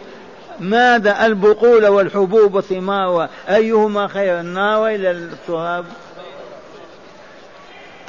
ماذا؟ 0.60 1.26
البقول 1.26 1.88
والحبوب 1.88 2.54
والثمار. 2.54 3.30
أيهما 3.50 4.08
خير؟ 4.08 4.40
النار 4.40 4.88
إلى 4.88 5.12
التراب. 5.12 5.86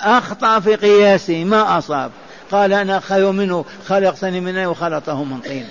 أخطأ 0.00 0.60
في 0.60 0.74
قياسه 0.74 1.44
ما 1.44 1.78
أصاب؟ 1.78 2.10
قال 2.50 2.72
أنا 2.72 3.00
خير 3.00 3.30
منه 3.30 3.64
خلقتني 3.86 4.40
من 4.40 4.66
وخلقته 4.66 5.24
من 5.24 5.40
طين. 5.40 5.68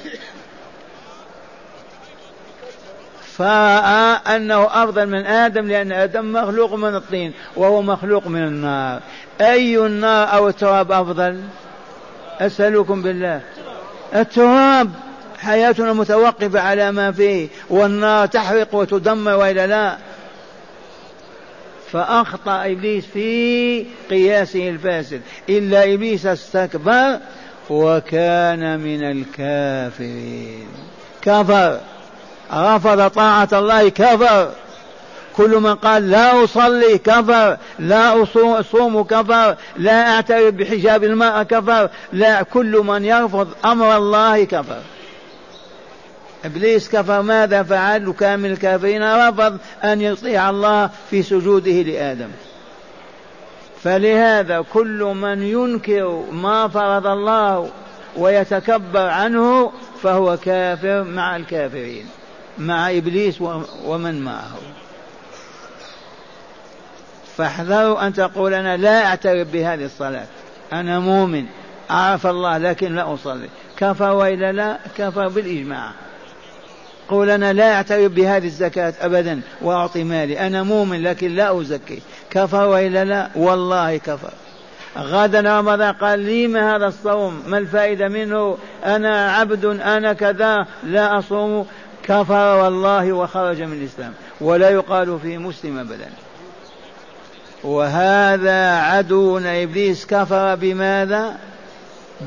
فرأى 3.42 4.36
أنه 4.36 4.84
أفضل 4.84 5.06
من 5.06 5.26
آدم 5.26 5.68
لأن 5.68 5.92
آدم 5.92 6.34
مخلوق 6.34 6.74
من 6.74 6.96
الطين 6.96 7.34
وهو 7.56 7.82
مخلوق 7.82 8.28
من 8.28 8.44
النار. 8.44 9.00
أي 9.42 9.78
النار 9.78 10.34
أو 10.34 10.50
التراب 10.50 10.92
أفضل؟ 10.92 11.42
أسألكم 12.40 13.02
بالله. 13.02 13.42
التراب 14.16 14.92
حياتنا 15.40 15.94
متوقفة 15.94 16.60
على 16.60 16.92
ما 16.92 17.12
فيه 17.12 17.48
والنار 17.70 18.26
تحرق 18.26 18.76
وتدمر 18.76 19.36
وإلا 19.36 19.68
لا. 19.68 19.98
فأخطأ 21.92 22.66
إبليس 22.66 23.06
في 23.06 23.86
قياسه 24.10 24.70
الفاسد. 24.70 25.22
إلا 25.50 25.94
إبليس 25.94 26.26
استكبر 26.26 27.20
وكان 27.70 28.80
من 28.80 29.04
الكافرين. 29.04 30.68
كفر. 31.22 31.80
رفض 32.54 33.10
طاعة 33.10 33.50
الله 33.54 33.90
كفر. 33.90 34.52
كل 35.38 35.60
من 35.60 35.76
قال 35.76 36.10
لا 36.12 36.44
أصلي 36.44 36.98
كفر. 36.98 37.58
لا 37.80 38.24
أصوم 38.60 39.04
كفر. 39.04 39.56
لا 39.78 40.16
أعترف 40.16 40.54
بحجاب 40.54 41.04
المرأة 41.04 41.44
كفر. 41.44 41.90
لا 42.14 42.44
كل 42.44 42.78
من 42.78 43.06
يرفض 43.06 43.48
أمر 43.66 43.98
الله 43.98 44.44
كفر. 44.44 44.80
إبليس 46.46 46.90
كفر 46.90 47.22
ماذا 47.22 47.64
فعل؟ 47.64 48.08
وكان 48.08 48.40
من 48.40 48.52
الكافرين 48.52 49.28
رفض 49.28 49.58
أن 49.84 50.02
يطيع 50.02 50.50
الله 50.50 50.90
في 51.10 51.24
سجوده 51.24 51.72
لآدم. 51.72 52.30
فلهذا 53.84 54.66
كل 54.74 55.04
من 55.16 55.44
ينكر 55.44 56.24
ما 56.32 56.68
فرض 56.68 57.08
الله 57.08 57.70
ويتكبر 58.18 59.08
عنه 59.08 59.72
فهو 60.04 60.38
كافر 60.38 61.04
مع 61.04 61.36
الكافرين. 61.36 62.06
مع 62.58 62.90
إبليس 62.90 63.42
ومن 63.86 64.22
معه. 64.22 64.58
فاحذروا 67.38 68.08
أن 68.08 68.14
تقول 68.14 68.54
أنا 68.54 68.78
لا 68.78 69.06
أعترف 69.06 69.48
بهذه 69.48 69.86
الصلاة. 69.86 70.26
أنا 70.74 71.00
مؤمن. 71.00 71.46
اعرف 71.92 72.28
الله 72.28 72.58
لكن 72.58 72.96
لا 72.96 73.14
أصلي. 73.14 73.50
كفر 73.78 74.10
وإلا 74.10 74.52
لا 74.52 74.78
كفر 74.98 75.28
بالإجماع. 75.28 75.92
قول 77.10 77.30
أنا 77.30 77.54
لا 77.54 77.76
أعترف 77.76 78.12
بهذه 78.12 78.46
الزكاة 78.46 78.94
ابدا 79.02 79.42
وأعطي 79.62 80.04
مالي. 80.04 80.40
أنا 80.40 80.64
مؤمن 80.64 81.04
لكن 81.04 81.36
لا 81.36 81.62
أزكي. 81.62 82.02
كفر 82.30 82.68
وإلا 82.68 83.06
لا 83.06 83.30
والله 83.36 83.98
كفر 83.98 84.34
غدا 84.98 85.60
رمضان 85.60 85.94
قال 85.94 86.20
لي 86.20 86.48
ما 86.48 86.76
هذا 86.76 86.88
الصوم؟ 86.88 87.44
ما 87.48 87.58
الفائدة 87.58 88.08
منه؟ 88.08 88.58
أنا 88.86 89.32
عبد 89.32 89.66
أنا 89.66 90.14
كذا 90.14 90.66
لا 90.84 91.20
أصوم. 91.20 91.68
كفر 92.04 92.64
والله 92.64 93.14
وخرج 93.14 93.62
من 93.62 93.74
الإسلام 93.74 94.14
ولا 94.42 94.70
يقال 94.70 95.20
فيه 95.20 95.38
مسلم 95.38 95.80
أبدا. 95.80 96.10
وهذا 97.64 98.76
عدونا 98.76 99.64
إبليس 99.64 100.06
كفر 100.06 100.56
بماذا؟ 100.56 101.38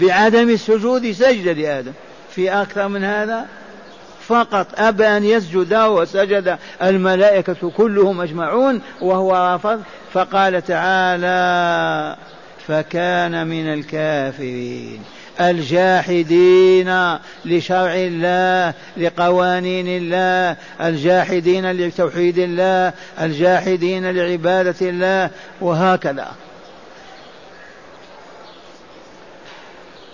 بعدم 0.00 0.48
السجود 0.50 1.12
سجد 1.12 1.48
لآدم. 1.48 1.92
في 2.30 2.50
أكثر 2.50 2.88
من 2.88 3.04
هذا 3.04 3.46
فقط 4.26 4.66
أبى 4.74 5.06
أن 5.06 5.24
يسجد 5.24 5.74
وسجد 5.74 6.58
الملائكة 6.82 7.70
كلهم 7.76 8.20
أجمعون 8.20 8.80
وهو 9.00 9.54
رفض. 9.54 9.82
فقال 10.12 10.64
تعالى 10.64 12.16
فكان 12.66 13.46
من 13.46 13.72
الكافرين. 13.72 15.02
الجاحدين 15.40 17.18
لشرع 17.44 17.94
الله 17.94 18.74
لقوانين 18.96 19.86
الله 19.88 20.56
الجاحدين 20.80 21.70
لتوحيد 21.72 22.38
الله 22.38 22.92
الجاحدين 23.20 24.10
لعبادة 24.10 24.74
الله 24.88 25.30
وهكذا. 25.60 26.28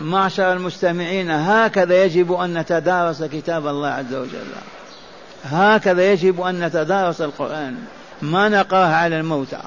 معشر 0.00 0.52
المستمعين 0.52 1.30
هكذا 1.30 2.04
يجب 2.04 2.33
أن 2.33 2.59
نتدارس 2.59 3.22
كتاب 3.22 3.66
الله 3.66 3.88
عز 3.88 4.14
وجل. 4.14 4.46
هكذا 5.44 6.12
يجب 6.12 6.40
أن 6.40 6.64
نتدارس 6.64 7.20
القرآن. 7.20 7.76
ما 8.22 8.48
نقرأه 8.48 8.94
على 8.94 9.20
الموتى. 9.20 9.61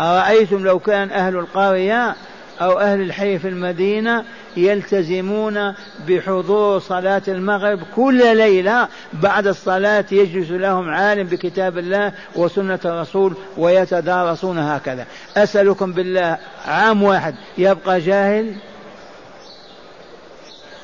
أرأيتم 0.00 0.64
لو 0.64 0.78
كان 0.78 1.10
أهل 1.10 1.36
القرية 1.36 2.16
أو 2.60 2.78
أهل 2.78 3.00
الحي 3.00 3.38
في 3.38 3.48
المدينة 3.48 4.24
يلتزمون 4.56 5.74
بحضور 6.08 6.78
صلاة 6.78 7.22
المغرب 7.28 7.80
كل 7.96 8.36
ليلة 8.36 8.88
بعد 9.12 9.46
الصلاة 9.46 10.04
يجلس 10.12 10.50
لهم 10.50 10.90
عالم 10.90 11.26
بكتاب 11.28 11.78
الله 11.78 12.12
وسنة 12.36 12.80
الرسول 12.84 13.34
ويتدارسون 13.56 14.58
هكذا. 14.58 15.06
أسألكم 15.36 15.92
بالله 15.92 16.38
عام 16.66 17.02
واحد 17.02 17.34
يبقى 17.58 18.00
جاهل؟ 18.00 18.54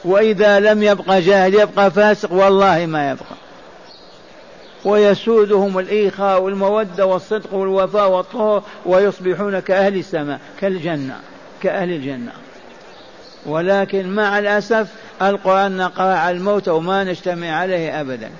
وإذا 0.04 0.60
لم 0.60 0.82
يبقى 0.82 1.20
جاهل 1.20 1.54
يبقى 1.54 1.90
فاسق؟ 1.90 2.32
والله 2.32 2.86
ما 2.86 3.10
يبقى. 3.10 3.36
ويسودهم 4.84 5.78
الإيخاء 5.78 6.42
والمودة 6.42 7.06
والصدق 7.06 7.54
والوفاء 7.54 8.10
والطهر 8.10 8.62
ويصبحون 8.86 9.60
كأهل 9.60 9.98
السماء 9.98 10.40
كالجنة. 10.60 11.20
كأهل 11.64 11.90
الجنة. 11.90 12.32
ولكن 13.46 14.14
مع 14.14 14.38
الأسف 14.38 14.88
القرآن 15.22 15.76
نقرأ 15.76 16.14
على 16.14 16.36
الموت 16.36 16.68
وما 16.68 17.04
نجتمع 17.04 17.50
عليه 17.50 18.00
أبدا. 18.00 18.30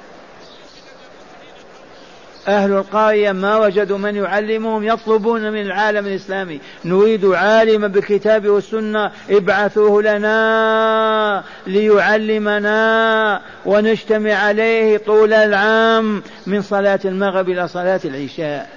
أهل 2.48 2.72
القرية 2.72 3.32
ما 3.32 3.56
وجدوا 3.56 3.98
من 3.98 4.16
يعلمهم 4.16 4.84
يطلبون 4.84 5.52
من 5.52 5.60
العالم 5.60 6.06
الإسلامي. 6.06 6.60
نريد 6.84 7.24
عالما 7.24 7.87
بالكتاب 7.87 8.48
والسنة 8.48 9.10
ابعثوه 9.30 10.02
لنا 10.02 11.44
ليعلمنا 11.66 13.40
ونجتمع 13.66 14.32
عليه 14.32 14.98
طول 14.98 15.32
العام 15.32 16.22
من 16.46 16.62
صلاة 16.62 17.00
المغرب 17.04 17.48
إلى 17.48 17.68
صلاة 17.68 18.00
العشاء. 18.04 18.68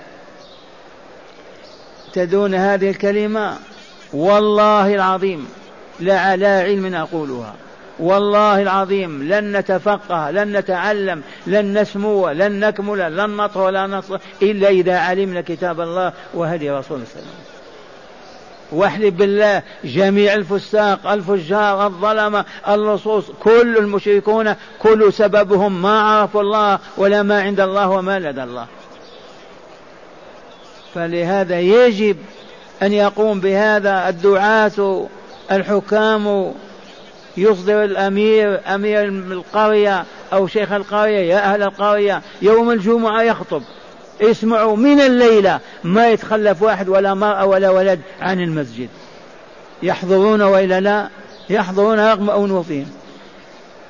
تدون 2.14 2.56
هذه 2.56 2.90
الكلمة؟ 2.90 3.58
والله 4.14 4.96
العظيم 4.96 5.48
لا 6.00 6.20
على 6.20 6.48
علم 6.48 6.96
أقولها 6.96 7.56
والله 8.00 8.62
العظيم 8.62 9.24
لن 9.24 9.58
نتفقه 9.58 10.32
لن 10.32 10.58
نتعلم 10.58 11.22
لن 11.48 11.82
نسمو 11.82 12.30
لن 12.30 12.60
نكمل 12.60 13.18
لن 13.18 13.38
نطهر 13.38 13.64
ولا 13.64 13.88
نصر 13.88 14.20
إلا 14.42 14.70
إذا 14.70 14.98
علمنا 14.98 15.42
كتاب 15.42 15.82
الله 15.82 16.14
وهدي 16.34 16.72
رسول 16.72 16.98
الله 16.98 17.08
واحلف 18.72 19.14
بالله 19.14 19.64
جميع 19.84 20.34
الفساق 20.34 21.08
الفجار 21.08 21.86
الظلمة 21.86 22.46
اللصوص 22.68 23.32
كل 23.44 23.78
المشركون 23.78 24.56
كل 24.80 25.14
سببهم 25.14 25.82
ما 25.82 26.02
عرفوا 26.02 26.42
الله 26.42 26.80
ولا 26.98 27.24
ما 27.24 27.42
عند 27.42 27.60
الله 27.60 27.90
وما 27.90 28.20
لدى 28.20 28.44
الله. 28.44 28.68
فلهذا 30.96 31.60
يجب 31.60 32.18
أن 32.84 32.94
يقوم 32.94 33.40
بهذا 33.40 34.10
الدعاة 34.10 35.08
الحكام 35.52 36.54
يصدر 37.38 37.84
الأمير 37.84 38.62
أمير 38.68 39.06
القرية 39.06 40.06
أو 40.34 40.48
شيخ 40.48 40.72
القرية 40.72 41.20
يا 41.20 41.54
أهل 41.54 41.64
القرية 41.64 42.22
يوم 42.42 42.72
الجمعة 42.72 43.22
يخطب. 43.22 43.64
اسمعوا 44.22 44.76
من 44.76 45.00
الليلة 45.00 45.60
ما 45.84 46.10
يتخلف 46.10 46.62
واحد 46.62 46.90
ولا 46.90 47.14
مرأة 47.14 47.46
ولا 47.46 47.70
ولد 47.70 48.00
عن 48.22 48.40
المسجد. 48.40 48.90
يحضرون 49.84 50.42
وإلا 50.42 50.80
لا؟ 50.80 51.10
يحضرون 51.50 52.00
رغم 52.00 52.30
أنوفهم 52.30 52.86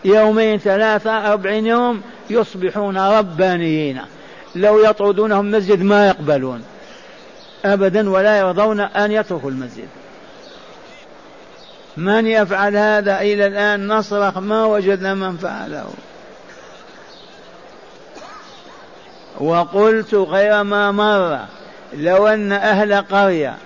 يومين 0.06 0.58
ثلاثة 0.58 1.32
أربعين 1.32 1.67
يوم 1.67 2.02
يصبحون 2.30 2.97
ربانيين. 2.97 4.02
لو 4.56 4.84
يطردونهم 4.86 5.45
المسجد 5.45 5.82
ما 5.82 6.08
يقبلون. 6.08 6.63
أبدا 7.65 8.09
ولا 8.09 8.37
يرضون 8.39 8.79
أن 8.79 9.11
يتركوا 9.11 9.49
المسجد. 9.49 9.87
من 11.97 12.27
يفعل 12.27 12.77
هذا 12.77 13.21
إلى 13.21 13.47
الآن 13.47 13.87
نصرخ 13.87 14.37
ما 14.37 14.65
وجدنا 14.65 15.13
من 15.13 15.37
فعله. 15.37 15.89
وقلت 19.39 20.13
غير 20.13 20.63
ما 20.63 20.91
مر 20.91 21.39
لو 21.93 22.27
أن 22.27 22.51
أهل 22.51 23.01
قرية 23.01 23.57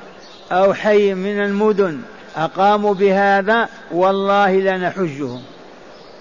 أو 0.51 0.73
حي 0.73 1.13
من 1.13 1.43
المدن 1.43 2.01
أقاموا 2.36 2.93
بهذا 2.93 3.69
والله 3.91 4.51
لنحجهم. 4.51 5.43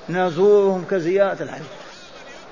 نزورهم 0.08 0.84
كزيارة 0.90 1.42
الحج. 1.42 1.62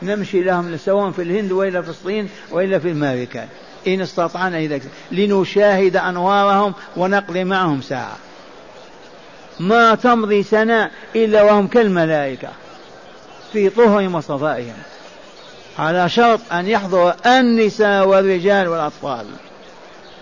نمشي 0.02 0.42
لهم 0.42 0.76
سواء 0.76 1.10
في 1.10 1.22
الهند 1.22 1.52
وإلا 1.52 1.82
في 1.82 1.88
الصين 1.88 2.28
وإلا 2.50 2.78
في 2.78 2.88
الأمريكان 2.88 3.48
إن 3.86 4.00
استطعنا 4.00 4.58
إذا 4.58 4.80
لنشاهد 5.12 5.96
أنوارهم 5.96 6.74
ونقضي 6.96 7.44
معهم 7.44 7.82
ساعة. 7.82 8.16
ما 9.60 9.94
تمضي 9.94 10.42
سنة 10.42 10.90
إلا 11.16 11.42
وهم 11.42 11.66
كالملائكة 11.66 12.48
في 13.52 13.68
طهرهم 13.68 14.14
وصفائهم. 14.14 14.76
على 15.78 16.08
شرط 16.08 16.40
أن 16.52 16.66
يحضر 16.66 17.14
النساء 17.26 18.08
والرجال 18.08 18.68
والأطفال. 18.68 19.26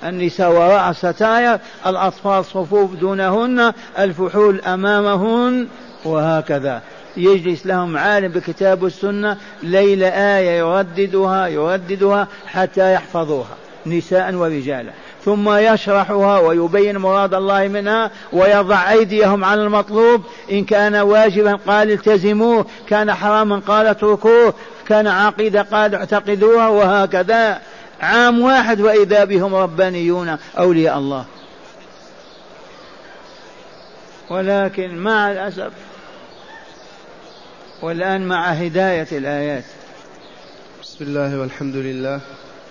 النساء 0.05 0.51
وراء 0.51 0.91
الستاير 0.91 1.59
الأطفال 1.87 2.45
صفوف 2.45 2.95
دونهن 2.95 3.73
الفحول 3.99 4.61
أمامهن 4.61 5.69
وهكذا. 6.05 6.83
يجلس 7.17 7.67
لهم 7.67 7.97
عالم 7.97 8.29
بكتاب 8.29 8.85
السنة 8.85 9.37
ليل 9.63 10.03
آية 10.03 10.59
يرددها 10.59 11.47
يرددها 11.47 12.29
حتى 12.47 12.95
يحفظوها 12.95 13.57
نساء 13.87 14.35
ورجالا. 14.35 14.93
ثم 15.25 15.57
يشرحها 15.57 16.39
ويبين 16.39 16.97
مراد 16.99 17.35
الله 17.35 17.69
منها 17.69 18.11
ويضع 18.33 18.91
أيديهم 18.91 19.45
على 19.45 19.63
المطلوب. 19.63 20.23
إن 20.53 20.65
كان 20.65 20.97
واجبا 20.97 21.59
قال 21.67 21.91
التزموه 21.91 22.67
كان 22.89 23.15
حراما 23.15 23.63
قال 23.67 23.87
اتركوه 23.87 24.55
كان 24.89 25.07
عقيدة 25.07 25.63
قال 25.63 25.95
اعتقدوها 25.95 26.69
وهكذا. 26.69 27.61
عام 28.01 28.41
واحد 28.41 28.81
وإذا 28.81 29.25
بهم 29.25 29.55
ربانيون 29.55 30.37
أولياء 30.59 30.99
الله. 30.99 31.25
ولكن 34.31 34.97
مع 34.97 35.33
الأسف 35.33 35.73
والآن 37.83 38.29
مع 38.29 38.49
هداية 38.49 39.07
الآيات. 39.13 39.65
بسم 40.83 41.05
الله 41.05 41.41
والحمد 41.41 41.77
لله 41.77 42.21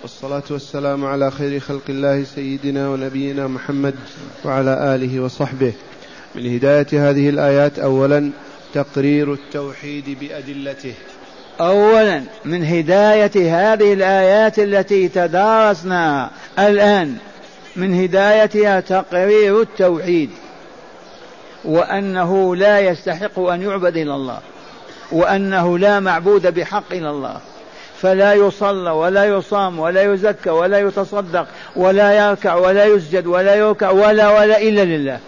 والصلاة 0.02 0.42
والسلام 0.50 1.04
على 1.04 1.30
خير 1.30 1.60
خلق 1.60 1.82
الله 1.88 2.24
سيدنا 2.24 2.88
ونبينا 2.88 3.46
محمد 3.46 3.94
وعلى 4.44 4.94
آله 4.94 5.20
وصحبه. 5.20 5.72
من 6.34 6.54
هداية 6.54 7.10
هذه 7.10 7.28
الآيات 7.28 7.78
أولا 7.78 8.30
تقرير 8.74 9.32
التوحيد 9.32 10.18
بأدلته. 10.20 10.94
أولا 11.60 12.22
من 12.44 12.64
هداية 12.64 13.32
هذه 13.34 13.92
الآيات 13.92 14.58
التي 14.58 15.08
تدارسناها 15.08 16.30
الآن 16.58 17.16
من 17.76 18.02
هدايتها 18.02 18.80
تقرير 18.80 19.60
التوحيد 19.62 20.30
وأنه 21.64 22.56
لا 22.56 22.80
يستحق 22.80 23.38
أن 23.38 23.62
يعبد 23.62 23.96
إلا 23.96 24.14
الله. 24.14 24.40
وأنه 25.12 25.78
لا 25.78 26.00
معبود 26.00 26.54
بحق 26.54 26.92
إلا 26.92 27.10
الله. 27.10 27.40
فلا 28.02 28.34
يصلى 28.34 28.90
ولا 28.90 29.24
يصام 29.24 29.78
ولا 29.78 30.12
يزكى 30.12 30.50
ولا 30.50 30.78
يتصدق 30.78 31.46
ولا 31.76 32.12
يركع 32.12 32.54
ولا 32.54 32.84
يسجد 32.84 33.26
ولا 33.26 33.54
يركع 33.54 33.90
ولا 33.90 34.40
ولا 34.40 34.62
إلا 34.62 34.84
لله. 34.84 35.18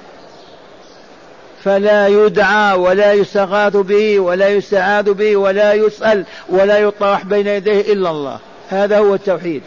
فلا 1.64 2.07
يدعى 2.09 2.79
ولا 2.79 3.12
يستغاث 3.12 3.77
به 3.77 4.19
ولا 4.19 4.49
يستعاذ 4.49 5.12
به 5.12 5.37
ولا 5.37 5.75
يسأل 5.75 6.25
ولا 6.49 6.79
يطرح 6.79 7.25
بين 7.25 7.47
يديه 7.47 7.93
إلا 7.93 8.11
الله. 8.11 8.38
هذا 8.71 8.99
هو 8.99 9.14
التوحيد. 9.14 9.62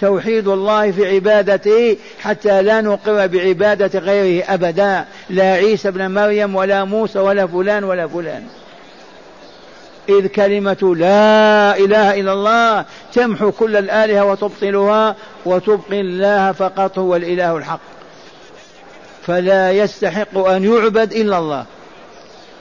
توحيد 0.00 0.48
الله 0.48 0.90
في 0.90 1.14
عبادته 1.14 1.96
حتى 2.20 2.62
لا 2.62 2.80
نقر 2.80 3.26
بعبادة 3.26 3.98
غيره 3.98 4.44
أبدا. 4.48 5.04
لا 5.30 5.52
عيسى 5.52 5.88
ابن 5.88 6.10
مريم 6.10 6.56
ولا 6.56 6.84
موسى 6.84 7.18
ولا 7.18 7.46
فلان 7.46 7.84
ولا 7.84 8.06
فلان. 8.06 8.42
إذ 10.18 10.26
كلمة 10.26 10.94
لا 10.96 11.76
إله 11.76 12.20
إلا 12.20 12.32
الله 12.32 12.84
تمحو 13.12 13.52
كل 13.52 13.76
الآلهة 13.76 14.24
وتبطلها 14.24 15.16
وتبقي 15.44 16.00
الله 16.00 16.52
فقط 16.52 16.98
هو 16.98 17.16
الإله 17.16 17.56
الحق. 17.56 17.80
فلا 19.26 19.72
يستحق 19.72 20.38
أن 20.38 20.64
يعبد 20.64 21.12
إلا 21.12 21.38
الله. 21.38 21.64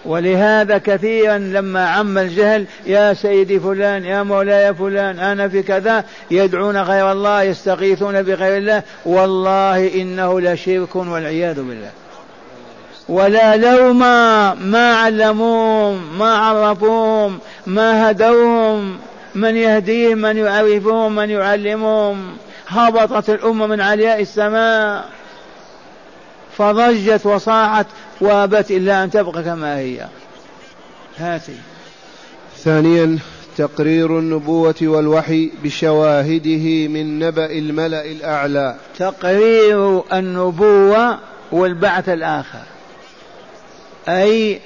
ولهذا 0.05 0.77
كثيرا 0.77 1.38
لما 1.38 1.89
عم 1.89 2.17
الجهل 2.17 2.65
يا 2.85 3.13
سيدي 3.13 3.59
فلان 3.59 4.05
يا 4.05 4.23
مولاي 4.23 4.73
فلان 4.73 5.19
أنا 5.19 5.47
في 5.47 5.63
كذا 5.63 6.03
يدعون 6.31 6.77
غير 6.77 7.12
الله 7.12 7.43
يستغيثون 7.43 8.21
بغير 8.21 8.57
الله. 8.57 8.83
والله 9.05 10.01
إنه 10.01 10.41
لشرك 10.41 10.95
والعياذ 10.95 11.55
بالله. 11.55 11.91
ولا 13.10 13.58
لوم 13.58 14.00
ما 14.69 14.93
علموهم 14.93 16.19
ما 16.19 16.36
عرفوهم 16.36 17.39
ما 17.67 18.12
هدوهم 18.12 18.98
من 19.36 19.56
يهديهم 19.56 20.17
من 20.17 20.38
يعرفهم 20.38 21.15
من 21.15 21.30
يعلمهم. 21.30 22.38
هبطت 22.67 23.30
الأمة 23.30 23.67
من 23.67 23.82
علياء 23.82 24.22
السماء. 24.22 25.10
فضجت 26.58 27.26
وصاحت 27.26 27.86
وابت 28.22 28.72
إلا 28.72 29.04
أن 29.04 29.12
تبقى 29.12 29.43
كما 29.43 29.78
هي. 29.78 30.08
هاتي. 31.17 31.56
ثانيا 32.58 33.19
تقرير 33.58 34.19
النبوة 34.19 34.76
والوحي 34.82 35.52
بشواهده 35.63 36.88
من 36.88 37.19
نبأ 37.19 37.45
الملأ 37.45 38.06
الأعلى. 38.06 38.76
تقرير 39.00 40.04
النبوة 40.13 41.19
والبعث 41.52 42.10
الآخر. 42.10 42.63
أي 44.10 44.62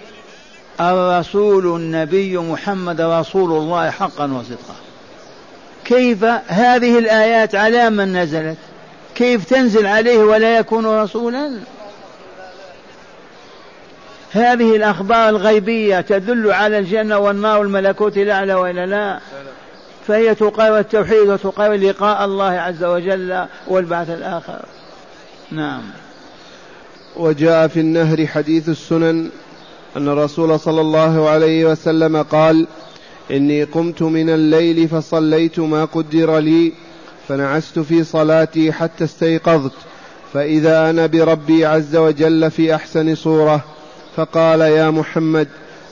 الرسول 0.82 1.66
النبي 1.66 2.38
محمد 2.38 3.02
رسول 3.02 3.52
الله 3.52 3.90
حقا 3.90 4.34
وصدقا. 4.34 4.76
كيف 5.86 6.24
هذه 6.48 7.00
الآيات 7.00 7.56
على 7.56 7.90
من 7.90 8.18
نزلت؟ 8.18 8.58
كيف 9.16 9.46
تنزل 9.46 9.86
عليه 9.88 10.18
ولا 10.18 10.58
يكون 10.58 10.86
رسولا؟ 10.86 11.52
هذه 14.32 14.76
الأخبار 14.76 15.30
الغيبية 15.30 16.02
تدل 16.02 16.52
على 16.52 16.80
الجنة 16.80 17.18
والنار 17.18 17.60
والملكوت 17.60 18.18
الأعلى 18.18 18.54
وإلا 18.54 18.86
لا 18.86 19.20
فهي 20.08 20.36
تقرر 20.36 20.80
التوحيد 20.80 21.30
وتقرر 21.30 21.74
لقاء 21.74 22.26
الله 22.26 22.52
عز 22.52 22.84
وجل 22.84 23.46
والبعث 23.68 24.10
الآخر. 24.10 24.60
نعم. 25.52 25.82
وجاء 27.18 27.68
في 27.68 27.80
النهر 27.80 28.28
حديث 28.28 28.70
السنن 28.70 29.30
أن 29.98 30.08
الرسول 30.08 30.60
صلى 30.60 30.82
الله 30.82 31.30
عليه 31.30 31.66
وسلم 31.66 32.22
قال 32.22 32.68
إني 33.32 33.64
قمت 33.64 34.02
من 34.02 34.30
الليل 34.30 34.88
فصليت 34.88 35.60
ما 35.60 35.86
قدر 35.86 36.38
لي 36.40 36.74
فنعست 37.28 37.80
في 37.80 38.04
صلاتي 38.04 38.72
حتى 38.72 39.04
استيقظت 39.04 39.72
فإذا 40.34 40.90
أنا 40.90 41.06
بربي 41.06 41.66
عز 41.66 41.96
وجل 41.96 42.52
في 42.52 42.76
أحسن 42.76 43.16
صورة. 43.16 43.64
فقال 44.16 44.62
يا 44.62 44.90
محمد 44.90 45.48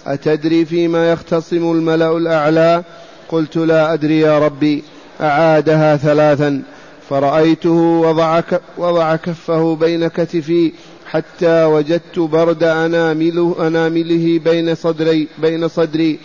أتدري 0.08 0.66
فيما 0.66 1.12
يختصم 1.12 1.72
الملأ 1.72 2.18
الأعلى؟ 2.18 2.84
قلت 3.30 3.58
لا 3.58 3.94
أدري 3.94 4.20
يا 4.20 4.40
ربي. 4.40 4.84
أعادها 5.22 5.98
ثلاثا 5.98 6.62
فرأيته 7.10 7.72
وضع, 7.72 8.42
وضع 8.78 9.16
كفه 9.16 9.76
بين 9.76 10.08
كتفي 10.08 10.72
حتى 11.12 11.64
وجدت 11.64 12.20
برد 12.20 12.64
أنامله, 12.64 13.56
أنامله 13.68 14.40
بين 14.40 14.76
صدري 14.76 15.28
بين 15.38 15.68
صدري. 15.68 16.20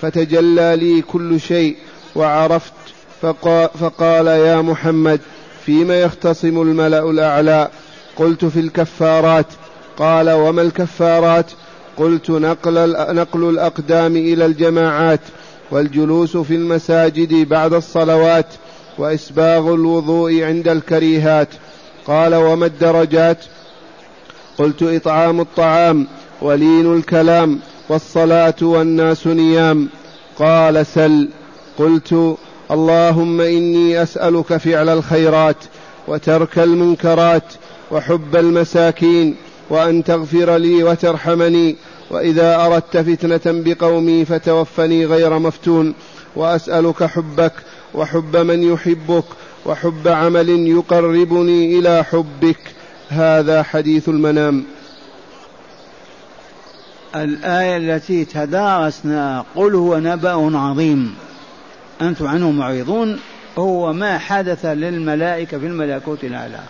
فتجلى 0.00 0.76
لي 0.76 1.02
كل 1.02 1.40
شيء 1.40 1.76
وعرفت. 2.14 2.72
فقال, 3.22 3.68
فقال 3.80 4.26
يا 4.26 4.60
محمد 4.60 5.20
فيما 5.66 6.00
يختصم 6.00 6.62
الملأ 6.62 7.10
الأعلى؟ 7.10 7.70
قلت 8.16 8.44
في 8.44 8.60
الكفارات. 8.60 9.46
قال 9.96 10.30
وما 10.30 10.62
الكفارات؟ 10.62 11.46
قلت 11.96 12.30
نقل, 12.30 12.90
نقل 13.14 13.48
الأقدام 13.48 14.16
إلى 14.16 14.46
الجماعات 14.46 15.20
والجلوس 15.70 16.36
في 16.36 16.54
المساجد 16.54 17.48
بعد 17.48 17.72
الصلوات 17.72 18.46
وإسباغ 18.98 19.74
الوضوء 19.74 20.42
عند 20.42 20.68
الكريهات. 20.68 21.48
قال 22.06 22.34
وما 22.34 22.66
الدرجات؟ 22.66 23.38
قلت 24.58 24.82
إطعام 24.82 25.40
الطعام 25.40 26.06
ولين 26.42 26.94
الكلام 26.94 27.60
والصلاة 27.88 28.54
والناس 28.62 29.26
نيام. 29.26 29.88
قال 30.38 30.86
سل. 30.86 31.28
قلت 31.78 32.36
اللهم 32.70 33.40
إني 33.40 34.02
أسألك 34.02 34.56
فعل 34.56 34.88
الخيرات 34.88 35.56
وترك 36.08 36.58
المنكرات 36.58 37.52
وحب 37.90 38.36
المساكين 38.36 39.36
وأن 39.70 40.04
تغفر 40.04 40.56
لي 40.56 40.82
وترحمني. 40.82 41.76
وإذا 42.10 42.66
أردت 42.66 42.96
فتنة 42.96 43.40
بقومي 43.46 44.24
فتوفني 44.24 45.06
غير 45.06 45.38
مفتون. 45.38 45.94
وأسألك 46.36 47.04
حبك 47.04 47.52
وحب 47.94 48.36
من 48.36 48.72
يحبك 48.72 49.24
وحب 49.66 50.08
عمل 50.08 50.48
يقربني 50.48 51.78
إلى 51.78 52.04
حبك. 52.04 52.58
هذا 53.12 53.62
حديث 53.62 54.08
المنام. 54.08 54.64
الآية 57.16 57.76
التي 57.76 58.24
تدارسنا 58.24 59.44
قل 59.54 59.74
هو 59.74 59.98
نبأ 59.98 60.58
عظيم. 60.58 61.14
أنتم 62.02 62.26
عنه 62.26 62.50
معرضون. 62.50 63.20
هو 63.58 63.92
ما 63.92 64.18
حدث 64.18 64.64
للملائكة 64.64 65.58
في 65.58 65.66
الملكوت 65.66 66.24
الأعلى. 66.24 66.60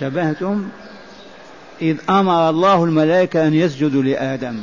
تبهتم 0.00 0.68
إذ 1.82 1.96
أمر 2.10 2.50
الله 2.50 2.84
الملائكة 2.84 3.46
أن 3.46 3.54
يسجدوا 3.54 4.02
لآدم. 4.02 4.62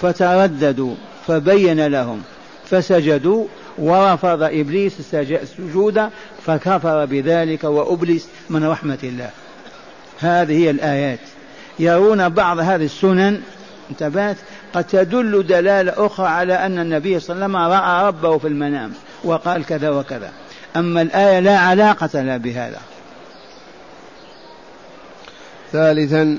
فترددوا 0.00 0.94
فبين 1.26 1.86
لهم 1.86 2.22
فسجدوا 2.70 3.46
ورفض 3.78 4.42
إبليس 4.42 5.14
السجود 5.14 6.08
فكفر 6.46 7.04
بذلك 7.04 7.64
وأبلس 7.64 8.28
من 8.50 8.64
رحمة 8.64 8.98
الله. 9.02 9.30
هذه 10.20 10.58
هي 10.58 10.70
الآيات. 10.70 11.18
يرون 11.78 12.28
بعض 12.28 12.58
هذه 12.58 12.84
السنن 12.84 13.40
انتبهت؟ 13.90 14.36
قد 14.74 14.84
تدل 14.84 15.46
دلالة 15.46 16.06
أخرى 16.06 16.26
على 16.26 16.54
أن 16.54 16.78
النبي 16.78 17.20
صلى 17.20 17.34
الله 17.34 17.58
عليه 17.58 17.68
وسلم 17.68 17.72
رأى 17.72 18.06
ربه 18.06 18.38
في 18.38 18.48
المنام 18.48 18.92
وقال 19.24 19.66
كذا 19.66 19.90
وكذا. 19.90 20.30
أما 20.76 21.02
الآية 21.02 21.40
لا 21.40 21.58
علاقة 21.58 22.22
لها 22.22 22.36
بهذا. 22.36 22.78
ثالثا 25.72 26.38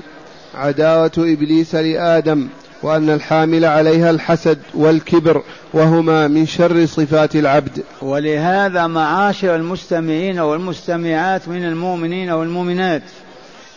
عداوة 0.54 1.12
إبليس 1.18 1.74
لآدم 1.74 2.48
وأن 2.82 3.10
الحامل 3.10 3.64
عليها 3.64 4.10
الحسد 4.10 4.58
والكبر 4.74 5.42
وهما 5.72 6.28
من 6.28 6.46
شر 6.46 6.86
صفات 6.86 7.36
العبد. 7.36 7.82
ولهذا 8.02 8.86
معاشر 8.86 9.56
المستمعين 9.56 10.38
والمستمعات 10.38 11.48
من 11.48 11.64
المؤمنين 11.64 12.30
والمؤمنات. 12.30 13.02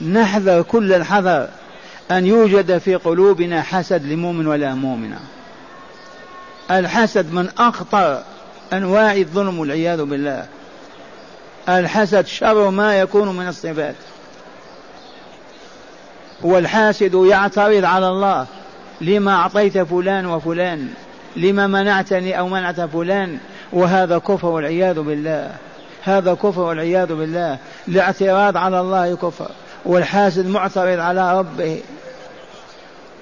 نحذر 0.02 0.62
كل 0.62 0.94
الحذر 0.94 1.48
أن 2.12 2.26
يوجد 2.26 2.78
في 2.78 2.96
قلوبنا 2.96 3.62
حسد 3.62 4.06
لمؤمن 4.06 4.48
ولا 4.48 4.74
مؤمنة 4.74 5.20
الحسد 6.72 7.34
من 7.34 7.50
أخطر 7.58 8.24
أنواع 8.74 9.16
الظلم 9.16 9.60
والعياذ 9.60 10.04
بالله. 10.04 10.46
الحسد 11.70 12.26
شر 12.26 12.70
ما 12.70 13.00
يكون 13.00 13.38
من 13.38 13.48
الصفات. 13.48 13.96
والحاسد 16.42 17.14
يعترض 17.14 17.86
على 17.86 18.08
الله. 18.08 18.46
لما 19.02 19.36
أعطيت 19.36 19.78
فلان 19.78 20.26
وفلان 20.26 20.90
لما 21.36 21.68
منعتني 21.68 22.40
أو 22.40 22.48
منعت 22.48 22.82
فلان 22.82 23.38
وهذا 23.74 24.18
كفر 24.18 24.48
والعياذ 24.48 25.00
بالله. 25.00 25.52
هذا 26.04 26.34
كفر 26.34 26.62
والعياذ 26.62 27.14
بالله. 27.14 27.58
الاعتراض 27.88 28.58
على 28.58 28.80
الله 28.80 29.16
كفر. 29.16 29.52
والحاسد 29.86 30.48
معترض 30.48 31.00
على 31.00 31.40
ربه. 31.40 31.82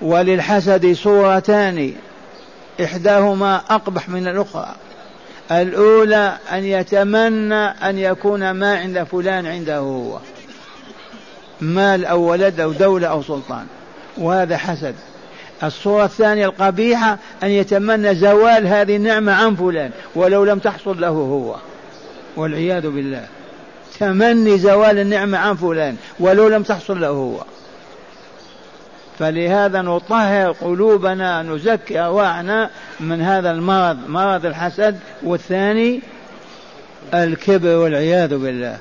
وللحسد 0.02 0.94
صورتان. 0.94 1.94
إحداهما 2.84 3.62
أقبح 3.70 4.10
من 4.10 4.28
الأخرى. 4.28 4.76
الأولى 5.52 6.38
أن 6.52 6.64
يتمنى 6.64 7.66
أن 7.66 8.00
يكون 8.00 8.52
ما 8.52 8.78
عند 8.78 9.04
فلان 9.04 9.46
عنده 9.46 9.78
هو. 9.78 10.20
مال 11.62 12.06
أو 12.06 12.22
ولد 12.22 12.60
أو 12.60 12.72
دولة 12.72 13.08
أو 13.08 13.24
سلطان. 13.24 13.66
وهذا 14.18 14.58
حسد. 14.58 14.96
الصورة 15.64 16.06
الثانية 16.06 16.46
القبيحة 16.46 17.18
أن 17.44 17.50
يتمنى 17.50 18.16
زوال 18.16 18.68
هذه 18.68 18.96
النعمة 18.96 19.32
عن 19.34 19.56
فلان 19.56 19.92
ولو 20.16 20.44
لم 20.44 20.60
تحصل 20.60 21.02
له 21.02 21.08
هو. 21.08 21.56
والعياذ 22.36 22.90
بالله. 22.90 23.26
تمني 24.00 24.58
زوال 24.58 25.00
النعمة 25.00 25.38
عن 25.38 25.56
فلان 25.56 25.96
ولو 26.20 26.48
لم 26.48 26.64
تحصل 26.64 27.02
له 27.02 27.08
هو. 27.08 27.44
فلهذا 29.20 29.82
نطهر 29.82 30.52
قلوبنا 30.52 31.44
نزكي 31.44 32.00
أرواحنا 32.00 32.70
من 33.00 33.22
هذا 33.22 33.52
المرض 33.52 33.98
مرض 34.08 34.46
الحسد 34.46 35.00
والثاني 35.24 36.02
الكبر 37.14 37.76
والعياذ 37.76 38.38
بالله. 38.38 38.78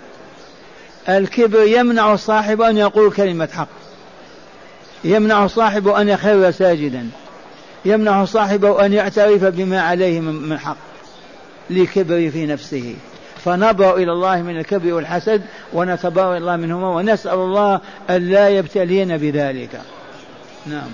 الكبر 1.09 1.62
يمنع 1.62 2.16
صاحبه 2.16 2.70
أن 2.70 2.77
يقول 2.77 3.12
كلمة 3.12 3.48
حق. 3.53 3.68
يمنع 5.05 5.46
صاحبه 5.46 6.01
أن 6.01 6.09
يخر 6.09 6.51
ساجدا. 6.51 7.09
يمنع 7.85 8.25
صاحبه 8.25 8.87
أن 8.87 8.92
يعترف 8.92 9.44
بما 9.44 9.81
عليه 9.81 10.20
من 10.20 10.59
حق 10.59 10.77
لكبر 11.70 12.31
في 12.31 12.46
نفسه. 12.46 12.94
فنبرأ 13.44 13.96
إلى 13.96 14.12
الله 14.12 14.42
من 14.42 14.59
الكبر 14.59 14.92
والحسد 14.92 15.42
ونتبرأ 15.72 16.37
الله 16.37 16.57
منهما 16.57 16.88
ونسأل 16.88 17.35
الله 17.35 17.81
أن 18.11 18.31
لا 18.31 18.48
يبتلين 18.48 19.16
بذلك. 19.16 19.81
نعم. 20.66 20.90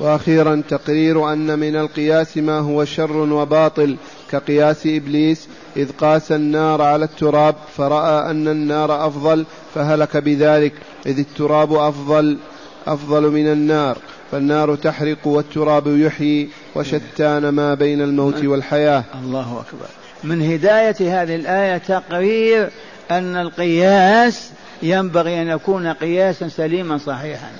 وأخيرا 0.00 0.62
تقرير 0.68 1.32
أن 1.32 1.58
من 1.58 1.76
القياس 1.76 2.36
ما 2.36 2.58
هو 2.58 2.84
شر 2.84 3.16
وباطل 3.16 3.96
كقياس 4.30 4.86
إبليس 4.86 5.48
إذ 5.76 5.92
قاس 5.92 6.32
النار 6.32 6.82
على 6.82 7.04
التراب 7.04 7.54
فرأى 7.76 8.30
أن 8.30 8.48
النار 8.48 9.06
أفضل 9.06 9.44
فهلك 9.74 10.16
بذلك 10.16 10.72
إذ 11.06 11.18
التراب 11.18 11.72
أفضل 11.72 12.38
أفضل 12.86 13.22
من 13.22 13.52
النار 13.52 13.98
فالنار 14.32 14.74
تحرق 14.74 15.26
والتراب 15.26 15.86
يحيي 15.86 16.48
وشتان 16.74 17.48
ما 17.48 17.74
بين 17.74 18.00
الموت 18.02 18.44
والحياة. 18.44 19.04
الله 19.22 19.64
أكبر. 19.66 19.97
من 20.24 20.52
هداية 20.52 21.22
هذه 21.22 21.34
الآية 21.34 21.78
تقرير 21.78 22.70
أن 23.10 23.36
القياس 23.36 24.50
ينبغي 24.82 25.42
أن 25.42 25.48
يكون 25.48 25.92
قياسا 25.92 26.48
سليما 26.48 26.98
صحيحا. 26.98 27.50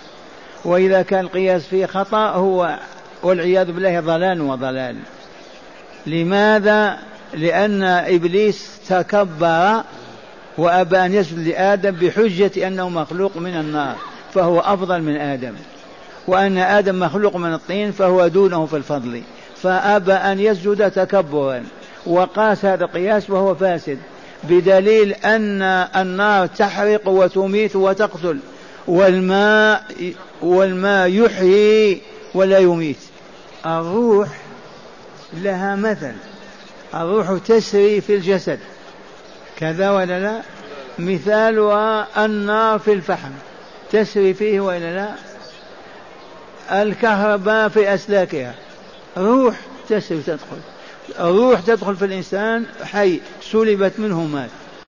وإذا 0.65 1.03
كان 1.03 1.25
القياس 1.25 1.63
فيه 1.67 1.87
خطأ 1.87 2.31
هو 2.31 2.79
والعياذ 3.23 3.73
بالله 3.73 4.01
ضلال 4.01 4.41
وضلال. 4.41 4.97
لماذا؟ 6.07 6.99
لأن 7.35 7.83
إبليس 7.83 8.81
تكبر 8.89 9.83
وأبى 10.59 10.99
أن 10.99 11.15
يسجد 11.15 11.49
لآدم 11.49 11.91
بحجة 11.91 12.67
أنه 12.67 12.89
مخلوق 12.89 13.37
من 13.37 13.57
النار 13.57 13.97
فهو 14.35 14.61
أفضل 14.61 15.03
من 15.03 15.17
آدم. 15.17 15.55
وأن 16.27 16.59
آدم 16.59 17.01
مخلوق 17.01 17.37
من 17.37 17.55
الطين 17.55 17.93
فهو 17.93 18.29
دونه 18.29 18.67
في 18.67 18.77
الفضل. 18.77 19.23
فأبى 19.63 20.13
أن 20.13 20.41
يسجد 20.41 20.91
تكبرا. 20.91 21.65
وقاس 22.07 22.65
هذا 22.65 22.85
القياس 22.85 23.31
وهو 23.31 23.55
فاسد 23.55 23.99
بدليل 24.45 25.13
أن 25.13 25.63
النار 25.97 26.47
تحرق 26.47 27.09
وتميت 27.09 27.77
وتقتل 27.77 28.39
والماء 28.87 29.85
والماء 30.43 31.09
يحيي 31.09 32.03
ولا 32.35 32.59
يميت. 32.59 32.99
الروح 33.67 34.29
لها 35.33 35.77
مثل 35.77 36.13
الروح 36.95 37.39
تسري 37.47 38.01
في 38.01 38.15
الجسد. 38.15 38.59
كذا 39.59 39.91
ولا 39.91 40.21
لا؟ 40.21 40.41
مثالها 40.99 42.25
النار 42.25 42.79
في 42.79 42.93
الفحم 42.93 43.31
تسري 43.93 44.35
فيه 44.35 44.61
ولا 44.61 44.95
لا؟ 44.97 45.15
الكهرباء 46.83 47.69
في 47.69 47.95
أسلاكها 47.95 48.55
روح 49.17 49.57
تسري 49.89 50.23
تدخل 50.27 50.59
الروح 51.21 51.61
تدخل 51.61 51.97
في 51.97 52.05
الإنسان 52.05 52.65
حي 52.83 53.21
سلبت 53.41 53.93
منه 53.99 54.25
مات 54.25 54.51